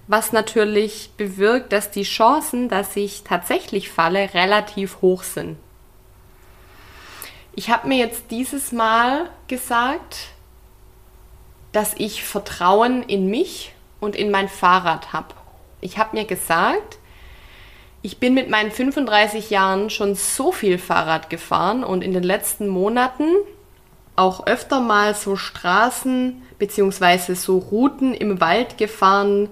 was 0.07 0.31
natürlich 0.31 1.11
bewirkt, 1.17 1.73
dass 1.73 1.91
die 1.91 2.03
Chancen, 2.03 2.69
dass 2.69 2.95
ich 2.95 3.23
tatsächlich 3.23 3.89
falle, 3.89 4.33
relativ 4.33 5.01
hoch 5.01 5.23
sind. 5.23 5.57
Ich 7.53 7.69
habe 7.69 7.87
mir 7.87 7.97
jetzt 7.97 8.31
dieses 8.31 8.71
Mal 8.71 9.29
gesagt, 9.47 10.30
dass 11.71 11.93
ich 11.97 12.23
Vertrauen 12.23 13.03
in 13.03 13.27
mich 13.27 13.73
und 13.99 14.15
in 14.15 14.31
mein 14.31 14.49
Fahrrad 14.49 15.13
habe. 15.13 15.33
Ich 15.79 15.97
habe 15.97 16.15
mir 16.15 16.25
gesagt, 16.25 16.99
ich 18.01 18.17
bin 18.17 18.33
mit 18.33 18.49
meinen 18.49 18.71
35 18.71 19.49
Jahren 19.51 19.89
schon 19.89 20.15
so 20.15 20.51
viel 20.51 20.77
Fahrrad 20.77 21.29
gefahren 21.29 21.83
und 21.83 22.03
in 22.03 22.13
den 22.13 22.23
letzten 22.23 22.67
Monaten 22.67 23.25
auch 24.15 24.45
öfter 24.47 24.79
mal 24.79 25.15
so 25.15 25.35
Straßen 25.35 26.41
bzw. 26.57 27.35
so 27.35 27.57
Routen 27.57 28.13
im 28.13 28.41
Wald 28.41 28.77
gefahren, 28.77 29.49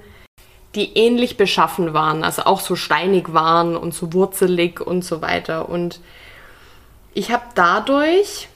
die 0.75 0.97
ähnlich 0.97 1.37
beschaffen 1.37 1.93
waren, 1.93 2.23
also 2.23 2.43
auch 2.43 2.59
so 2.59 2.75
steinig 2.75 3.33
waren 3.33 3.75
und 3.75 3.93
so 3.93 4.13
wurzelig 4.13 4.81
und 4.81 5.03
so 5.03 5.21
weiter. 5.21 5.69
Und 5.69 5.99
ich 7.13 7.31
habe 7.31 7.43
dadurch 7.55 8.49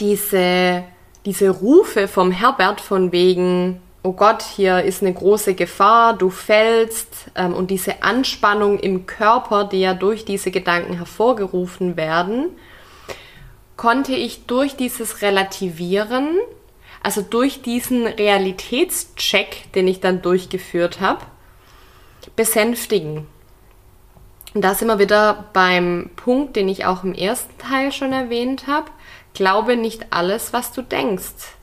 diese, 0.00 0.84
diese 1.24 1.50
Rufe 1.50 2.08
vom 2.08 2.30
Herbert 2.30 2.80
von 2.80 3.12
wegen, 3.12 3.80
oh 4.02 4.12
Gott, 4.12 4.42
hier 4.42 4.82
ist 4.82 5.02
eine 5.02 5.12
große 5.12 5.54
Gefahr, 5.54 6.16
du 6.16 6.30
fällst 6.30 7.30
ähm, 7.34 7.54
und 7.54 7.70
diese 7.70 8.02
Anspannung 8.02 8.78
im 8.78 9.06
Körper, 9.06 9.64
die 9.64 9.80
ja 9.80 9.94
durch 9.94 10.24
diese 10.24 10.50
Gedanken 10.50 10.94
hervorgerufen 10.94 11.96
werden, 11.96 12.50
konnte 13.76 14.14
ich 14.14 14.46
durch 14.46 14.76
dieses 14.76 15.22
Relativieren, 15.22 16.36
also 17.02 17.22
durch 17.22 17.62
diesen 17.62 18.06
Realitätscheck, 18.06 19.72
den 19.74 19.88
ich 19.88 20.00
dann 20.00 20.22
durchgeführt 20.22 21.00
habe, 21.00 21.24
besänftigen. 22.34 23.26
Und 24.54 24.62
da 24.62 24.74
sind 24.74 24.88
wir 24.88 24.98
wieder 24.98 25.44
beim 25.52 26.10
Punkt, 26.16 26.56
den 26.56 26.68
ich 26.68 26.86
auch 26.86 27.04
im 27.04 27.14
ersten 27.14 27.56
Teil 27.58 27.92
schon 27.92 28.12
erwähnt 28.12 28.66
habe. 28.66 28.90
Glaube 29.38 29.76
nicht 29.76 30.06
alles, 30.10 30.52
was 30.52 30.72
du 30.72 30.82
denkst. 30.82 31.54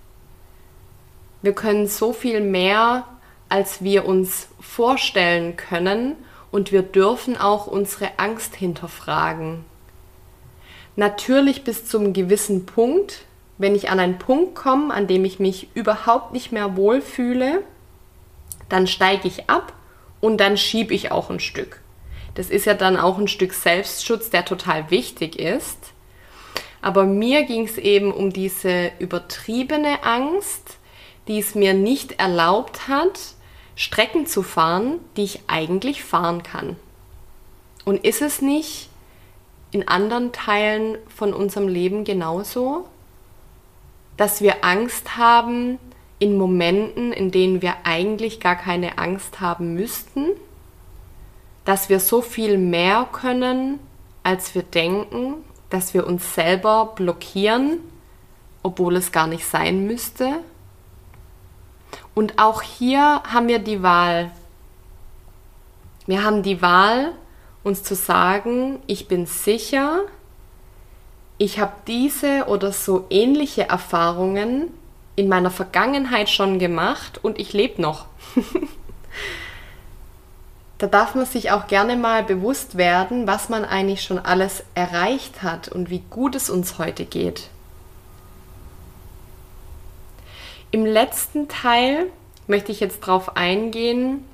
Wir 1.42 1.52
können 1.52 1.88
so 1.88 2.14
viel 2.14 2.40
mehr, 2.40 3.04
als 3.50 3.84
wir 3.84 4.06
uns 4.06 4.48
vorstellen 4.62 5.58
können 5.58 6.16
und 6.52 6.72
wir 6.72 6.84
dürfen 6.84 7.36
auch 7.36 7.68
unsere 7.68 8.18
Angst 8.18 8.56
hinterfragen. 8.56 9.66
Natürlich 10.96 11.66
bis 11.66 11.86
zum 11.86 12.14
gewissen 12.14 12.66
Punkt, 12.66 13.26
wenn 13.58 13.76
ich 13.76 13.90
an 13.90 14.00
einen 14.00 14.20
Punkt 14.20 14.56
komme, 14.56 14.94
an 14.94 15.08
dem 15.08 15.26
ich 15.26 15.40
mich 15.42 15.68
überhaupt 15.74 16.32
nicht 16.32 16.54
mehr 16.54 16.78
wohlfühle, 16.78 17.62
dann 18.70 18.88
steige 18.88 19.28
ich 19.28 19.50
ab 19.50 19.74
und 20.22 20.38
dann 20.38 20.56
schiebe 20.56 20.94
ich 20.94 21.12
auch 21.12 21.30
ein 21.30 21.42
Stück. 21.42 21.82
Das 22.36 22.50
ist 22.50 22.64
ja 22.64 22.74
dann 22.74 22.96
auch 22.96 23.18
ein 23.18 23.28
Stück 23.28 23.54
Selbstschutz, 23.54 24.30
der 24.30 24.46
total 24.46 24.90
wichtig 24.92 25.38
ist. 25.38 25.92
Aber 26.86 27.06
mir 27.06 27.44
ging 27.44 27.66
es 27.66 27.80
eben 27.80 28.12
um 28.12 28.32
diese 28.32 28.92
übertriebene 29.00 30.04
Angst, 30.04 30.78
die 31.28 31.40
es 31.40 31.56
mir 31.56 31.74
nicht 31.74 32.20
erlaubt 32.20 32.88
hat, 32.88 33.20
Strecken 33.76 34.28
zu 34.28 34.44
fahren, 34.44 35.00
die 35.18 35.24
ich 35.24 35.40
eigentlich 35.48 36.04
fahren 36.04 36.44
kann. 36.44 36.76
Und 37.86 38.06
ist 38.06 38.22
es 38.22 38.42
nicht 38.42 38.90
in 39.72 39.88
anderen 39.88 40.32
Teilen 40.32 40.98
von 41.14 41.34
unserem 41.34 41.68
Leben 41.68 42.04
genauso, 42.04 42.86
dass 44.18 44.42
wir 44.42 44.64
Angst 44.64 45.18
haben 45.18 45.80
in 46.20 46.38
Momenten, 46.38 47.12
in 47.12 47.32
denen 47.32 47.62
wir 47.62 47.78
eigentlich 47.84 48.40
gar 48.40 48.56
keine 48.56 49.00
Angst 49.00 49.42
haben 49.42 49.74
müssten? 49.74 50.28
dass 51.66 51.90
wir 51.90 52.00
so 52.00 52.22
viel 52.22 52.58
mehr 52.58 53.08
können, 53.12 53.80
als 54.24 54.56
wir 54.56 54.62
denken, 54.64 55.44
dass 55.76 55.94
wir 55.94 56.08
uns 56.08 56.34
selber 56.34 56.94
blockieren, 56.96 57.80
obwohl 58.64 58.96
es 58.96 59.12
gar 59.12 59.28
nicht 59.28 59.46
sein 59.46 59.86
müsste. 59.86 60.40
Und 62.14 62.40
auch 62.40 62.62
hier 62.62 63.22
haben 63.24 63.50
wir 63.50 63.60
die 63.60 63.84
Wahl. 63.84 64.32
Wir 66.08 66.24
haben 66.24 66.44
die 66.44 66.62
Wahl, 66.62 67.12
uns 67.62 67.84
zu 67.84 67.94
sagen, 67.94 68.80
ich 68.88 69.10
bin 69.10 69.26
sicher, 69.26 70.04
ich 71.38 71.60
habe 71.60 71.74
diese 71.88 72.46
oder 72.46 72.72
so 72.72 73.06
ähnliche 73.10 73.68
Erfahrungen 73.68 74.72
in 75.18 75.28
meiner 75.28 75.52
Vergangenheit 75.52 76.30
schon 76.30 76.58
gemacht 76.58 77.20
und 77.22 77.38
ich 77.38 77.52
lebe 77.52 77.82
noch. 77.82 78.06
da 80.78 80.88
darf 80.88 81.16
man 81.16 81.26
sich 81.26 81.52
auch 81.52 81.68
gerne 81.68 81.96
mal 81.96 82.24
bewusst 82.24 82.78
werden, 82.78 83.28
was 83.28 83.50
man 83.50 83.64
eigentlich 83.64 84.04
schon 84.04 84.20
alles 84.20 84.64
erreicht 84.76 85.42
hat 85.42 85.70
und 85.70 85.90
wie 85.90 86.04
gut 86.10 86.36
es 86.36 86.50
uns 86.50 86.78
heute 86.78 87.06
geht. 87.06 87.50
Im 90.72 90.86
letzten 90.86 91.48
Teil 91.48 92.08
möchte 92.48 92.72
ich 92.72 92.82
jetzt 92.82 93.02
darauf 93.08 93.38
eingehen, 93.38 94.26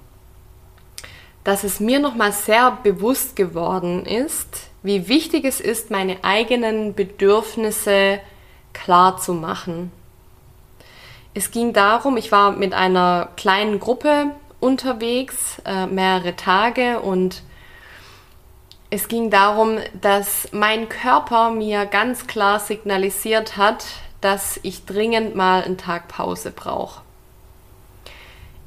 dass 1.43 1.63
es 1.63 1.79
mir 1.79 1.99
nochmal 1.99 2.31
sehr 2.31 2.79
bewusst 2.83 3.35
geworden 3.35 4.05
ist, 4.05 4.69
wie 4.83 5.07
wichtig 5.07 5.45
es 5.45 5.59
ist, 5.59 5.91
meine 5.91 6.23
eigenen 6.23 6.95
Bedürfnisse 6.95 8.19
klar 8.73 9.17
zu 9.17 9.33
machen. 9.33 9.91
Es 11.33 11.51
ging 11.51 11.73
darum, 11.73 12.17
ich 12.17 12.31
war 12.31 12.51
mit 12.51 12.73
einer 12.73 13.29
kleinen 13.37 13.79
Gruppe 13.79 14.31
unterwegs, 14.61 15.61
äh, 15.65 15.87
mehrere 15.87 16.37
Tage 16.37 17.01
und 17.01 17.43
es 18.89 19.07
ging 19.07 19.29
darum, 19.29 19.79
dass 19.99 20.49
mein 20.51 20.87
Körper 20.87 21.49
mir 21.49 21.85
ganz 21.85 22.27
klar 22.27 22.59
signalisiert 22.59 23.57
hat, 23.57 23.85
dass 24.19 24.59
ich 24.63 24.85
dringend 24.85 25.35
mal 25.35 25.63
einen 25.63 25.77
Tag 25.77 26.07
Pause 26.07 26.51
brauche. 26.51 27.01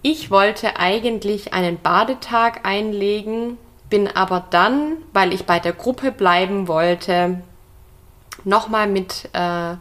Ich 0.02 0.30
wollte 0.30 0.76
eigentlich 0.78 1.54
einen 1.54 1.78
Badetag 1.78 2.66
einlegen, 2.66 3.56
bin 3.88 4.08
aber 4.08 4.44
dann, 4.50 4.96
weil 5.12 5.32
ich 5.32 5.46
bei 5.46 5.60
der 5.60 5.72
Gruppe 5.72 6.10
bleiben 6.10 6.68
wollte, 6.68 7.42
nochmal 8.44 8.86
mit 8.86 9.28
äh, 9.32 9.76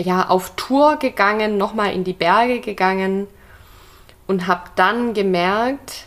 ja, 0.00 0.28
auf 0.28 0.54
Tour 0.56 0.96
gegangen, 0.96 1.56
nochmal 1.56 1.92
in 1.92 2.04
die 2.04 2.12
Berge 2.12 2.60
gegangen 2.60 3.26
und 4.26 4.46
habe 4.46 4.70
dann 4.76 5.14
gemerkt, 5.14 6.06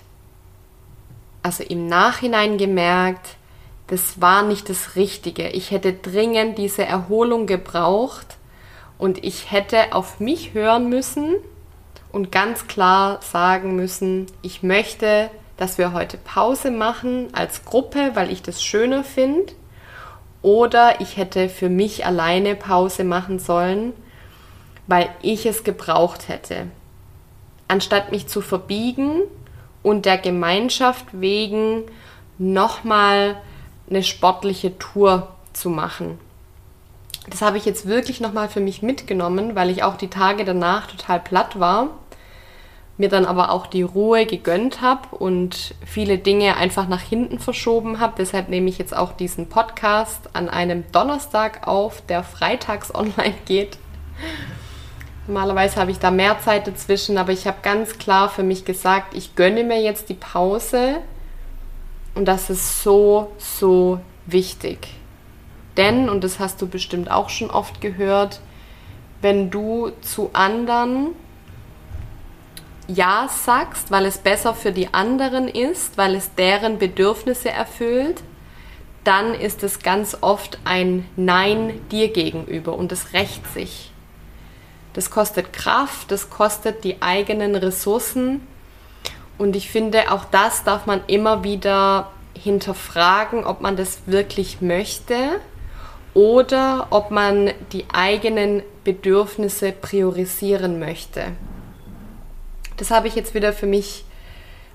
also 1.44 1.64
im 1.64 1.88
Nachhinein 1.88 2.58
gemerkt, 2.58 3.36
das 3.88 4.20
war 4.20 4.44
nicht 4.44 4.70
das 4.70 4.96
Richtige. 4.96 5.50
Ich 5.50 5.72
hätte 5.72 5.94
dringend 5.94 6.58
diese 6.58 6.86
Erholung 6.86 7.46
gebraucht 7.46 8.38
und 8.98 9.24
ich 9.24 9.52
hätte 9.52 9.94
auf 9.94 10.20
mich 10.20 10.54
hören 10.54 10.90
müssen 10.90 11.36
und 12.12 12.32
ganz 12.32 12.68
klar 12.68 13.20
sagen 13.22 13.76
müssen, 13.76 14.26
ich 14.42 14.64
möchte, 14.64 15.30
dass 15.56 15.78
wir 15.78 15.94
heute 15.94 16.18
Pause 16.18 16.72
machen 16.72 17.30
als 17.34 17.64
Gruppe, 17.64 18.12
weil 18.16 18.32
ich 18.32 18.42
das 18.42 18.62
schöner 18.62 19.04
finde. 19.04 19.54
Oder 20.42 21.02
ich 21.02 21.18
hätte 21.18 21.50
für 21.50 21.70
mich 21.70 22.06
alleine 22.06 22.56
Pause 22.56 23.04
machen 23.04 23.40
sollen, 23.40 23.94
weil 24.86 25.10
ich 25.22 25.46
es 25.46 25.64
gebraucht 25.64 26.28
hätte 26.28 26.68
anstatt 27.68 28.12
mich 28.12 28.28
zu 28.28 28.42
verbiegen 28.42 29.22
und 29.84 30.06
der 30.06 30.18
Gemeinschaft 30.18 31.06
wegen 31.12 31.84
nochmal 32.38 33.38
eine 33.90 34.04
sportliche 34.04 34.78
Tour 34.78 35.30
zu 35.54 35.70
machen. 35.70 36.20
Das 37.30 37.42
habe 37.42 37.58
ich 37.58 37.66
jetzt 37.66 37.88
wirklich 37.88 38.22
nochmal 38.22 38.48
für 38.48 38.62
mich 38.62 38.82
mitgenommen, 38.82 39.56
weil 39.56 39.70
ich 39.70 39.84
auch 39.84 39.98
die 39.98 40.10
Tage 40.10 40.46
danach 40.46 40.88
total 40.88 41.20
platt 41.20 41.60
war, 41.60 41.90
mir 42.98 43.10
dann 43.10 43.26
aber 43.26 43.52
auch 43.52 43.68
die 43.68 43.82
Ruhe 43.82 44.26
gegönnt 44.26 44.82
habe 44.82 45.16
und 45.16 45.76
viele 45.86 46.18
Dinge 46.18 46.56
einfach 46.56 46.88
nach 46.88 47.02
hinten 47.02 47.40
verschoben 47.40 48.00
habe. 48.00 48.14
Deshalb 48.18 48.50
nehme 48.50 48.70
ich 48.70 48.78
jetzt 48.78 48.96
auch 48.96 49.12
diesen 49.12 49.50
Podcast 49.50 50.30
an 50.34 50.50
einem 50.50 50.86
Donnerstag 50.92 51.68
auf, 51.68 52.02
der 52.06 52.24
freitags 52.24 52.94
online 52.96 53.36
geht. 53.46 53.78
Normalerweise 55.28 55.76
habe 55.82 55.92
ich 55.92 56.00
da 56.00 56.10
mehr 56.10 56.40
Zeit 56.40 56.68
dazwischen, 56.68 57.18
aber 57.18 57.34
ich 57.34 57.48
habe 57.48 57.58
ganz 57.62 57.98
klar 57.98 58.30
für 58.30 58.44
mich 58.44 58.64
gesagt, 58.64 59.14
ich 59.14 59.36
gönne 59.36 59.66
mir 59.66 59.82
jetzt 59.82 60.08
die 60.08 60.14
Pause 60.14 61.00
und 62.16 62.26
das 62.26 62.50
ist 62.50 62.82
so, 62.82 63.32
so 63.38 64.00
wichtig. 64.26 64.88
Denn, 65.76 66.10
und 66.10 66.24
das 66.24 66.40
hast 66.40 66.62
du 66.62 66.68
bestimmt 66.68 67.12
auch 67.12 67.30
schon 67.30 67.52
oft 67.52 67.82
gehört, 67.82 68.40
wenn 69.22 69.50
du 69.50 69.92
zu 70.02 70.30
anderen 70.32 71.10
Ja 72.88 73.28
sagst, 73.30 73.92
weil 73.92 74.06
es 74.06 74.20
besser 74.20 74.56
für 74.56 74.72
die 74.72 74.94
anderen 74.94 75.50
ist, 75.50 75.98
weil 75.98 76.16
es 76.16 76.34
deren 76.36 76.80
Bedürfnisse 76.80 77.50
erfüllt, 77.50 78.24
dann 79.04 79.34
ist 79.34 79.62
es 79.64 79.80
ganz 79.80 80.18
oft 80.22 80.58
ein 80.64 81.06
Nein 81.18 81.82
dir 81.92 82.08
gegenüber 82.14 82.78
und 82.78 82.92
es 82.92 83.14
rächt 83.14 83.46
sich. 83.54 83.92
Das 84.98 85.12
kostet 85.12 85.54
Kraft, 85.54 86.10
das 86.10 86.32
kostet 86.32 86.84
die 86.84 87.04
eigenen 87.04 87.56
Ressourcen. 87.56 88.42
Und 89.38 89.56
ich 89.56 89.70
finde, 89.70 90.12
auch 90.12 90.26
das 90.26 90.64
darf 90.64 90.88
man 90.88 91.02
immer 91.06 91.44
wieder 91.44 92.10
hinterfragen, 92.34 93.44
ob 93.44 93.62
man 93.62 93.78
das 93.78 94.00
wirklich 94.08 94.60
möchte 94.60 95.40
oder 96.16 96.88
ob 96.90 97.12
man 97.12 97.52
die 97.74 97.86
eigenen 97.94 98.64
Bedürfnisse 98.84 99.72
priorisieren 99.72 100.80
möchte. 100.80 101.26
Das 102.78 102.90
habe 102.90 103.08
ich 103.08 103.14
jetzt 103.14 103.36
wieder 103.36 103.54
für 103.54 103.68
mich 103.68 104.04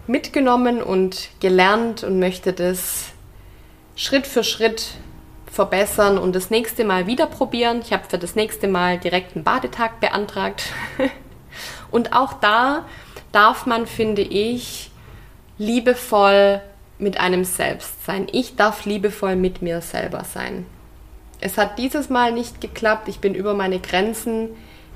mitgenommen 0.06 0.84
und 0.84 1.30
gelernt 1.40 2.04
und 2.04 2.20
möchte 2.20 2.52
das 2.52 3.06
Schritt 3.96 4.28
für 4.28 4.44
Schritt 4.44 4.92
verbessern 5.52 6.16
und 6.16 6.34
das 6.34 6.48
nächste 6.48 6.82
Mal 6.82 7.06
wieder 7.06 7.26
probieren. 7.26 7.82
Ich 7.84 7.92
habe 7.92 8.04
für 8.08 8.18
das 8.18 8.34
nächste 8.34 8.68
Mal 8.68 8.98
direkt 8.98 9.36
einen 9.36 9.44
Badetag 9.44 10.00
beantragt. 10.00 10.64
und 11.90 12.14
auch 12.14 12.32
da 12.32 12.86
darf 13.32 13.66
man, 13.66 13.86
finde 13.86 14.22
ich, 14.22 14.90
liebevoll 15.58 16.62
mit 16.98 17.20
einem 17.20 17.44
selbst 17.44 18.04
sein. 18.06 18.28
Ich 18.32 18.56
darf 18.56 18.86
liebevoll 18.86 19.36
mit 19.36 19.60
mir 19.60 19.82
selber 19.82 20.24
sein. 20.24 20.64
Es 21.40 21.58
hat 21.58 21.78
dieses 21.78 22.08
Mal 22.08 22.32
nicht 22.32 22.62
geklappt. 22.62 23.08
Ich 23.08 23.18
bin 23.18 23.34
über 23.34 23.52
meine 23.52 23.78
Grenzen 23.78 24.50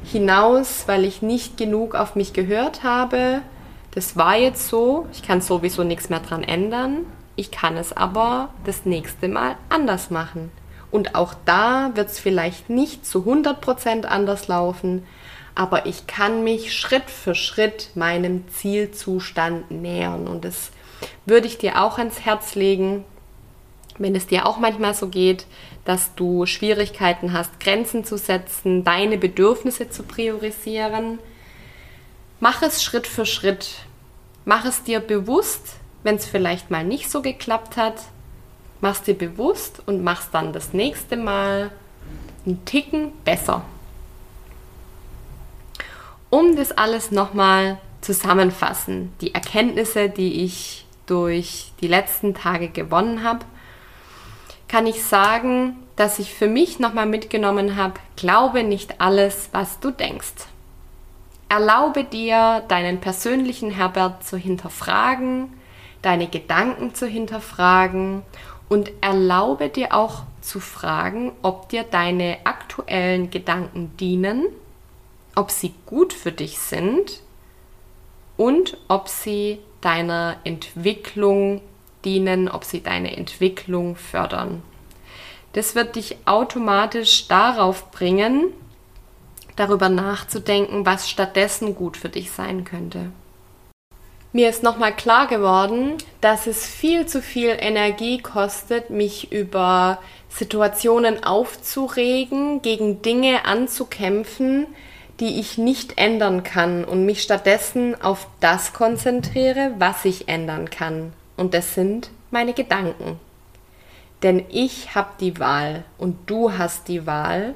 hinaus, 0.05 0.85
weil 0.87 1.05
ich 1.05 1.21
nicht 1.21 1.59
genug 1.59 1.95
auf 1.95 2.15
mich 2.15 2.33
gehört 2.33 2.83
habe. 2.83 3.43
Das 3.91 4.17
war 4.17 4.37
jetzt 4.37 4.69
so. 4.69 5.07
Ich 5.13 5.23
kann 5.23 5.43
sowieso 5.43 5.85
nichts 5.85 6.09
mehr 6.09 6.21
dran 6.21 6.43
ändern. 6.43 7.05
Ich 7.37 7.51
kann 7.51 7.77
es 7.77 7.93
aber 7.93 8.49
das 8.65 8.87
nächste 8.87 9.29
Mal 9.29 9.57
anders 9.69 10.11
machen. 10.11 10.51
Und 10.91 11.15
auch 11.15 11.35
da 11.45 11.91
wird 11.95 12.09
es 12.09 12.19
vielleicht 12.19 12.71
nicht 12.71 13.05
zu 13.05 13.21
100% 13.21 14.05
anders 14.05 14.49
laufen, 14.49 15.07
aber 15.55 15.87
ich 15.87 16.07
kann 16.07 16.45
mich 16.45 16.75
Schritt 16.75 17.11
für 17.11 17.35
Schritt 17.35 17.91
meinem 17.95 18.49
Zielzustand 18.49 19.71
nähern. 19.71 20.27
Und 20.27 20.45
das 20.45 20.71
würde 21.27 21.47
ich 21.47 21.59
dir 21.59 21.83
auch 21.83 21.99
ans 21.99 22.21
Herz 22.21 22.55
legen, 22.55 23.05
wenn 23.99 24.15
es 24.15 24.27
dir 24.27 24.47
auch 24.47 24.59
manchmal 24.59 24.95
so 24.95 25.09
geht, 25.09 25.47
dass 25.85 26.15
du 26.15 26.47
Schwierigkeiten 26.47 27.33
hast, 27.33 27.61
Grenzen 27.61 28.05
zu 28.05 28.19
setzen, 28.19 28.85
deine 28.85 29.19
Bedürfnisse 29.19 29.89
zu 29.89 30.03
priorisieren. 30.03 31.19
Mach 32.41 32.63
es 32.63 32.83
Schritt 32.83 33.07
für 33.07 33.25
Schritt. 33.25 33.69
Mach 34.45 34.65
es 34.65 34.83
dir 34.83 35.01
bewusst, 35.01 35.77
wenn 36.07 36.17
es 36.17 36.25
vielleicht 36.25 36.71
mal 36.71 36.85
nicht 36.85 37.11
so 37.11 37.21
geklappt 37.21 37.77
hat. 37.77 37.97
Mach 38.81 38.93
es 38.93 39.03
dir 39.03 39.19
bewusst 39.19 39.83
und 39.87 40.05
mach 40.05 40.21
es 40.21 40.31
dann 40.31 40.53
das 40.53 40.73
nächste 40.73 41.17
Mal 41.17 41.73
einen 42.47 42.65
Ticken 42.65 43.11
besser. 43.25 43.63
Um 46.31 46.55
das 46.55 46.71
alles 46.71 47.11
nochmal 47.11 47.79
zusammenfassen, 48.03 49.13
die 49.21 49.35
Erkenntnisse, 49.35 50.09
die 50.09 50.45
ich 50.45 50.87
durch 51.07 51.73
die 51.81 51.89
letzten 51.89 52.35
Tage 52.35 52.69
gewonnen 52.69 53.25
habe, 53.25 53.45
kann 54.69 54.87
ich 54.87 55.03
sagen, 55.03 55.77
dass 55.97 56.21
ich 56.21 56.33
für 56.33 56.47
mich 56.47 56.79
nochmal 56.79 57.07
mitgenommen 57.07 57.75
habe, 57.75 57.95
glaube 58.15 58.63
nicht 58.63 59.01
alles, 59.01 59.49
was 59.51 59.81
du 59.81 59.91
denkst. 59.91 60.47
Erlaube 61.49 62.05
dir, 62.05 62.63
deinen 62.69 63.01
persönlichen 63.01 63.73
Herbert 63.73 64.25
zu 64.25 64.37
hinterfragen, 64.37 65.53
deine 66.03 66.29
Gedanken 66.29 66.95
zu 66.95 67.07
hinterfragen 67.07 68.23
und 68.69 68.93
erlaube 69.01 69.69
dir 69.69 69.95
auch 69.95 70.23
zu 70.41 70.61
fragen, 70.61 71.33
ob 71.43 71.69
dir 71.69 71.85
deine 71.85 72.39
aktuellen 72.45 73.31
Gedanken 73.31 73.97
dienen, 73.97 74.47
ob 75.35 75.51
sie 75.51 75.75
gut 75.87 76.13
für 76.13 76.33
dich 76.33 76.59
sind 76.59 77.21
und 78.37 78.77
ob 78.89 79.09
sie 79.09 79.59
deiner 79.81 80.37
Entwicklung 80.45 81.61
dienen, 82.05 82.49
ob 82.49 82.65
sie 82.65 82.83
deine 82.83 83.17
Entwicklung 83.17 83.97
fördern. 83.97 84.63
Das 85.53 85.75
wird 85.75 85.97
dich 85.97 86.17
automatisch 86.27 87.29
darauf 87.29 87.91
bringen, 87.91 88.53
darüber 89.57 89.89
nachzudenken, 89.89 90.85
was 90.85 91.09
stattdessen 91.09 91.75
gut 91.75 91.97
für 91.97 92.09
dich 92.09 92.31
sein 92.31 92.65
könnte. 92.65 93.11
Mir 94.37 94.51
ist 94.51 94.63
nochmal 94.63 94.95
klar 94.95 95.29
geworden, 95.29 95.95
dass 96.21 96.47
es 96.47 96.67
viel 96.67 97.07
zu 97.07 97.23
viel 97.23 97.57
Energie 97.59 98.19
kostet, 98.19 98.91
mich 98.91 99.33
über 99.33 99.99
Situationen 100.29 101.25
aufzuregen, 101.25 102.61
gegen 102.61 103.01
Dinge 103.01 103.47
anzukämpfen, 103.47 104.67
die 105.21 105.41
ich 105.41 105.57
nicht 105.57 105.97
ändern 105.97 106.43
kann 106.43 106.85
und 106.85 107.07
mich 107.07 107.23
stattdessen 107.23 107.99
auf 108.03 108.29
das 108.41 108.75
konzentriere, 108.75 109.73
was 109.79 110.05
ich 110.05 110.29
ändern 110.29 110.69
kann. 110.69 111.15
Und 111.39 111.55
das 111.55 111.73
sind 111.73 112.11
meine 112.31 112.53
Gedanken. 112.53 113.19
Denn 114.23 114.45
ich 114.51 114.95
habe 114.95 115.13
die 115.19 115.41
Wahl 115.41 115.83
und 115.97 116.29
du 116.29 116.53
hast 116.53 116.89
die 116.89 117.07
Wahl, 117.07 117.55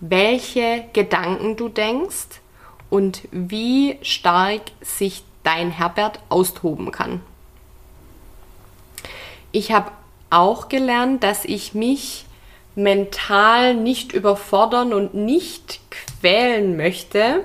welche 0.00 0.82
Gedanken 0.94 1.56
du 1.56 1.68
denkst 1.68 2.40
und 2.88 3.28
wie 3.32 3.98
stark 4.00 4.62
sich 4.80 5.24
dein 5.42 5.70
Herbert 5.70 6.20
austoben 6.28 6.90
kann. 6.90 7.20
Ich 9.52 9.72
habe 9.72 9.90
auch 10.30 10.68
gelernt, 10.68 11.24
dass 11.24 11.44
ich 11.44 11.74
mich 11.74 12.24
mental 12.74 13.74
nicht 13.74 14.12
überfordern 14.12 14.92
und 14.92 15.14
nicht 15.14 15.80
quälen 15.90 16.76
möchte, 16.76 17.42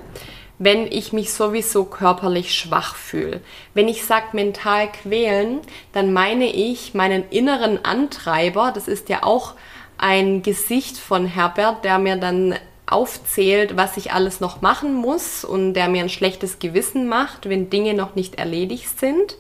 wenn 0.58 0.88
ich 0.88 1.12
mich 1.12 1.34
sowieso 1.34 1.84
körperlich 1.86 2.56
schwach 2.56 2.96
fühle. 2.96 3.42
Wenn 3.74 3.88
ich 3.88 4.06
sage 4.06 4.28
mental 4.34 4.90
quälen, 4.92 5.60
dann 5.92 6.14
meine 6.14 6.46
ich 6.46 6.94
meinen 6.94 7.28
inneren 7.30 7.84
Antreiber, 7.84 8.72
das 8.74 8.88
ist 8.88 9.10
ja 9.10 9.24
auch 9.24 9.56
ein 9.98 10.44
Gesicht 10.44 10.98
von 10.98 11.26
Herbert, 11.26 11.84
der 11.84 12.00
mir 12.00 12.16
dann 12.16 12.56
aufzählt, 12.88 13.78
was 13.78 13.98
ich 13.98 14.12
alles 14.12 14.40
noch 14.40 14.62
machen 14.62 14.94
muss 14.94 15.44
und 15.44 15.74
der 15.74 15.90
mir 15.90 16.04
ein 16.04 16.10
schlechtes 16.10 16.60
Gewissen 16.60 17.08
macht, 17.08 17.50
wenn 17.50 17.70
Dinge 17.70 17.94
noch 17.94 18.16
nicht 18.16 18.36
erledigt 18.36 19.00
sind. 19.00 19.38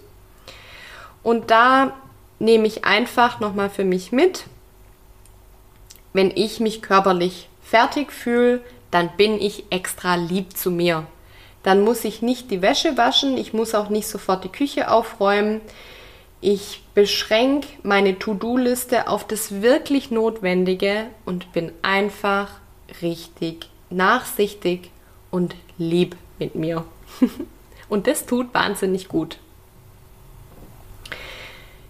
Und 1.21 1.51
da 1.51 1.93
nehme 2.39 2.67
ich 2.67 2.86
einfach 2.86 3.39
nochmal 3.39 3.69
für 3.69 3.86
mich 3.86 4.12
mit, 4.12 4.45
wenn 6.13 6.31
ich 6.31 6.60
mich 6.60 6.81
körperlich 6.81 7.49
fertig 7.62 8.12
fühle, 8.12 8.62
dann 8.91 9.10
bin 9.17 9.41
ich 9.41 9.65
extra 9.69 10.15
lieb 10.15 10.55
zu 10.55 10.71
mir. 10.71 11.05
Dann 11.63 11.84
muss 11.84 12.05
ich 12.05 12.21
nicht 12.21 12.51
die 12.51 12.62
Wäsche 12.62 12.95
waschen, 12.95 13.38
ich 13.38 13.53
muss 13.53 13.75
auch 13.75 13.89
nicht 13.89 14.08
sofort 14.08 14.43
die 14.43 14.51
Küche 14.51 14.89
aufräumen. 14.89 15.62
Ich 16.39 16.84
beschränke 16.93 17.67
meine 17.84 18.19
To-Do-Liste 18.19 19.08
auf 19.08 19.27
das 19.27 19.62
wirklich 19.62 20.12
Notwendige 20.12 21.08
und 21.25 21.51
bin 21.53 21.71
einfach 21.81 22.49
richtig 23.02 23.69
nachsichtig 23.89 24.91
und 25.32 25.56
lieb 25.78 26.15
mit 26.39 26.56
mir. 26.56 26.86
und 27.89 28.08
das 28.08 28.26
tut 28.26 28.54
wahnsinnig 28.54 29.08
gut. 29.08 29.38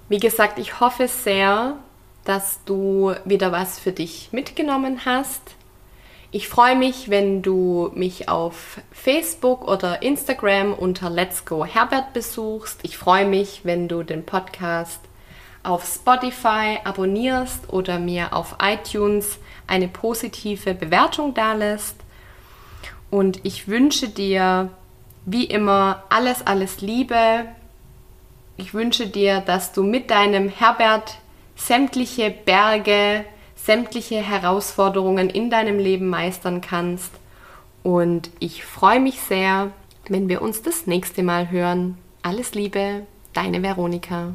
Wie 0.08 0.20
gesagt, 0.20 0.60
ich 0.60 0.80
hoffe 0.80 1.08
sehr, 1.08 1.78
dass 2.26 2.60
du 2.66 3.14
wieder 3.26 3.52
was 3.52 3.80
für 3.80 3.92
dich 3.92 4.30
mitgenommen 4.32 5.06
hast. 5.06 5.42
Ich 6.32 6.50
freue 6.50 6.76
mich, 6.76 7.10
wenn 7.10 7.42
du 7.42 7.92
mich 7.94 8.28
auf 8.28 8.82
Facebook 8.92 9.68
oder 9.68 10.02
Instagram 10.02 10.74
unter 10.74 11.10
Let's 11.10 11.46
Go 11.46 11.66
Herbert 11.66 12.14
besuchst. 12.14 12.80
Ich 12.84 12.98
freue 12.98 13.26
mich, 13.26 13.62
wenn 13.64 13.88
du 13.88 14.04
den 14.04 14.26
Podcast 14.26 15.00
auf 15.66 15.86
Spotify 15.86 16.80
abonnierst 16.84 17.72
oder 17.74 18.00
mir 18.00 18.34
auf 18.34 18.56
iTunes 18.62 19.40
eine 19.68 19.88
positive 19.88 20.74
Bewertung 20.74 21.34
dalässt. 21.34 21.96
Und 23.10 23.40
ich 23.44 23.68
wünsche 23.68 24.10
dir 24.10 24.70
wie 25.26 25.46
immer 25.46 26.04
alles, 26.10 26.46
alles 26.46 26.82
Liebe. 26.82 27.46
Ich 28.58 28.74
wünsche 28.74 29.08
dir, 29.08 29.42
dass 29.42 29.74
du 29.74 29.84
mit 29.84 30.12
deinem 30.12 30.50
Herbert 30.50 31.18
sämtliche 31.56 32.30
Berge, 32.30 33.26
sämtliche 33.56 34.18
Herausforderungen 34.18 35.30
in 35.30 35.50
deinem 35.50 35.80
Leben 35.80 36.08
meistern 36.08 36.62
kannst. 36.62 37.12
Und 37.84 38.30
ich 38.40 38.64
freue 38.64 39.00
mich 39.00 39.20
sehr, 39.22 39.72
wenn 40.08 40.30
wir 40.30 40.42
uns 40.42 40.62
das 40.62 40.88
nächste 40.88 41.24
Mal 41.24 41.50
hören. 41.50 41.98
Alles 42.22 42.54
Liebe, 42.54 43.06
deine 43.34 43.62
Veronika. 43.62 44.34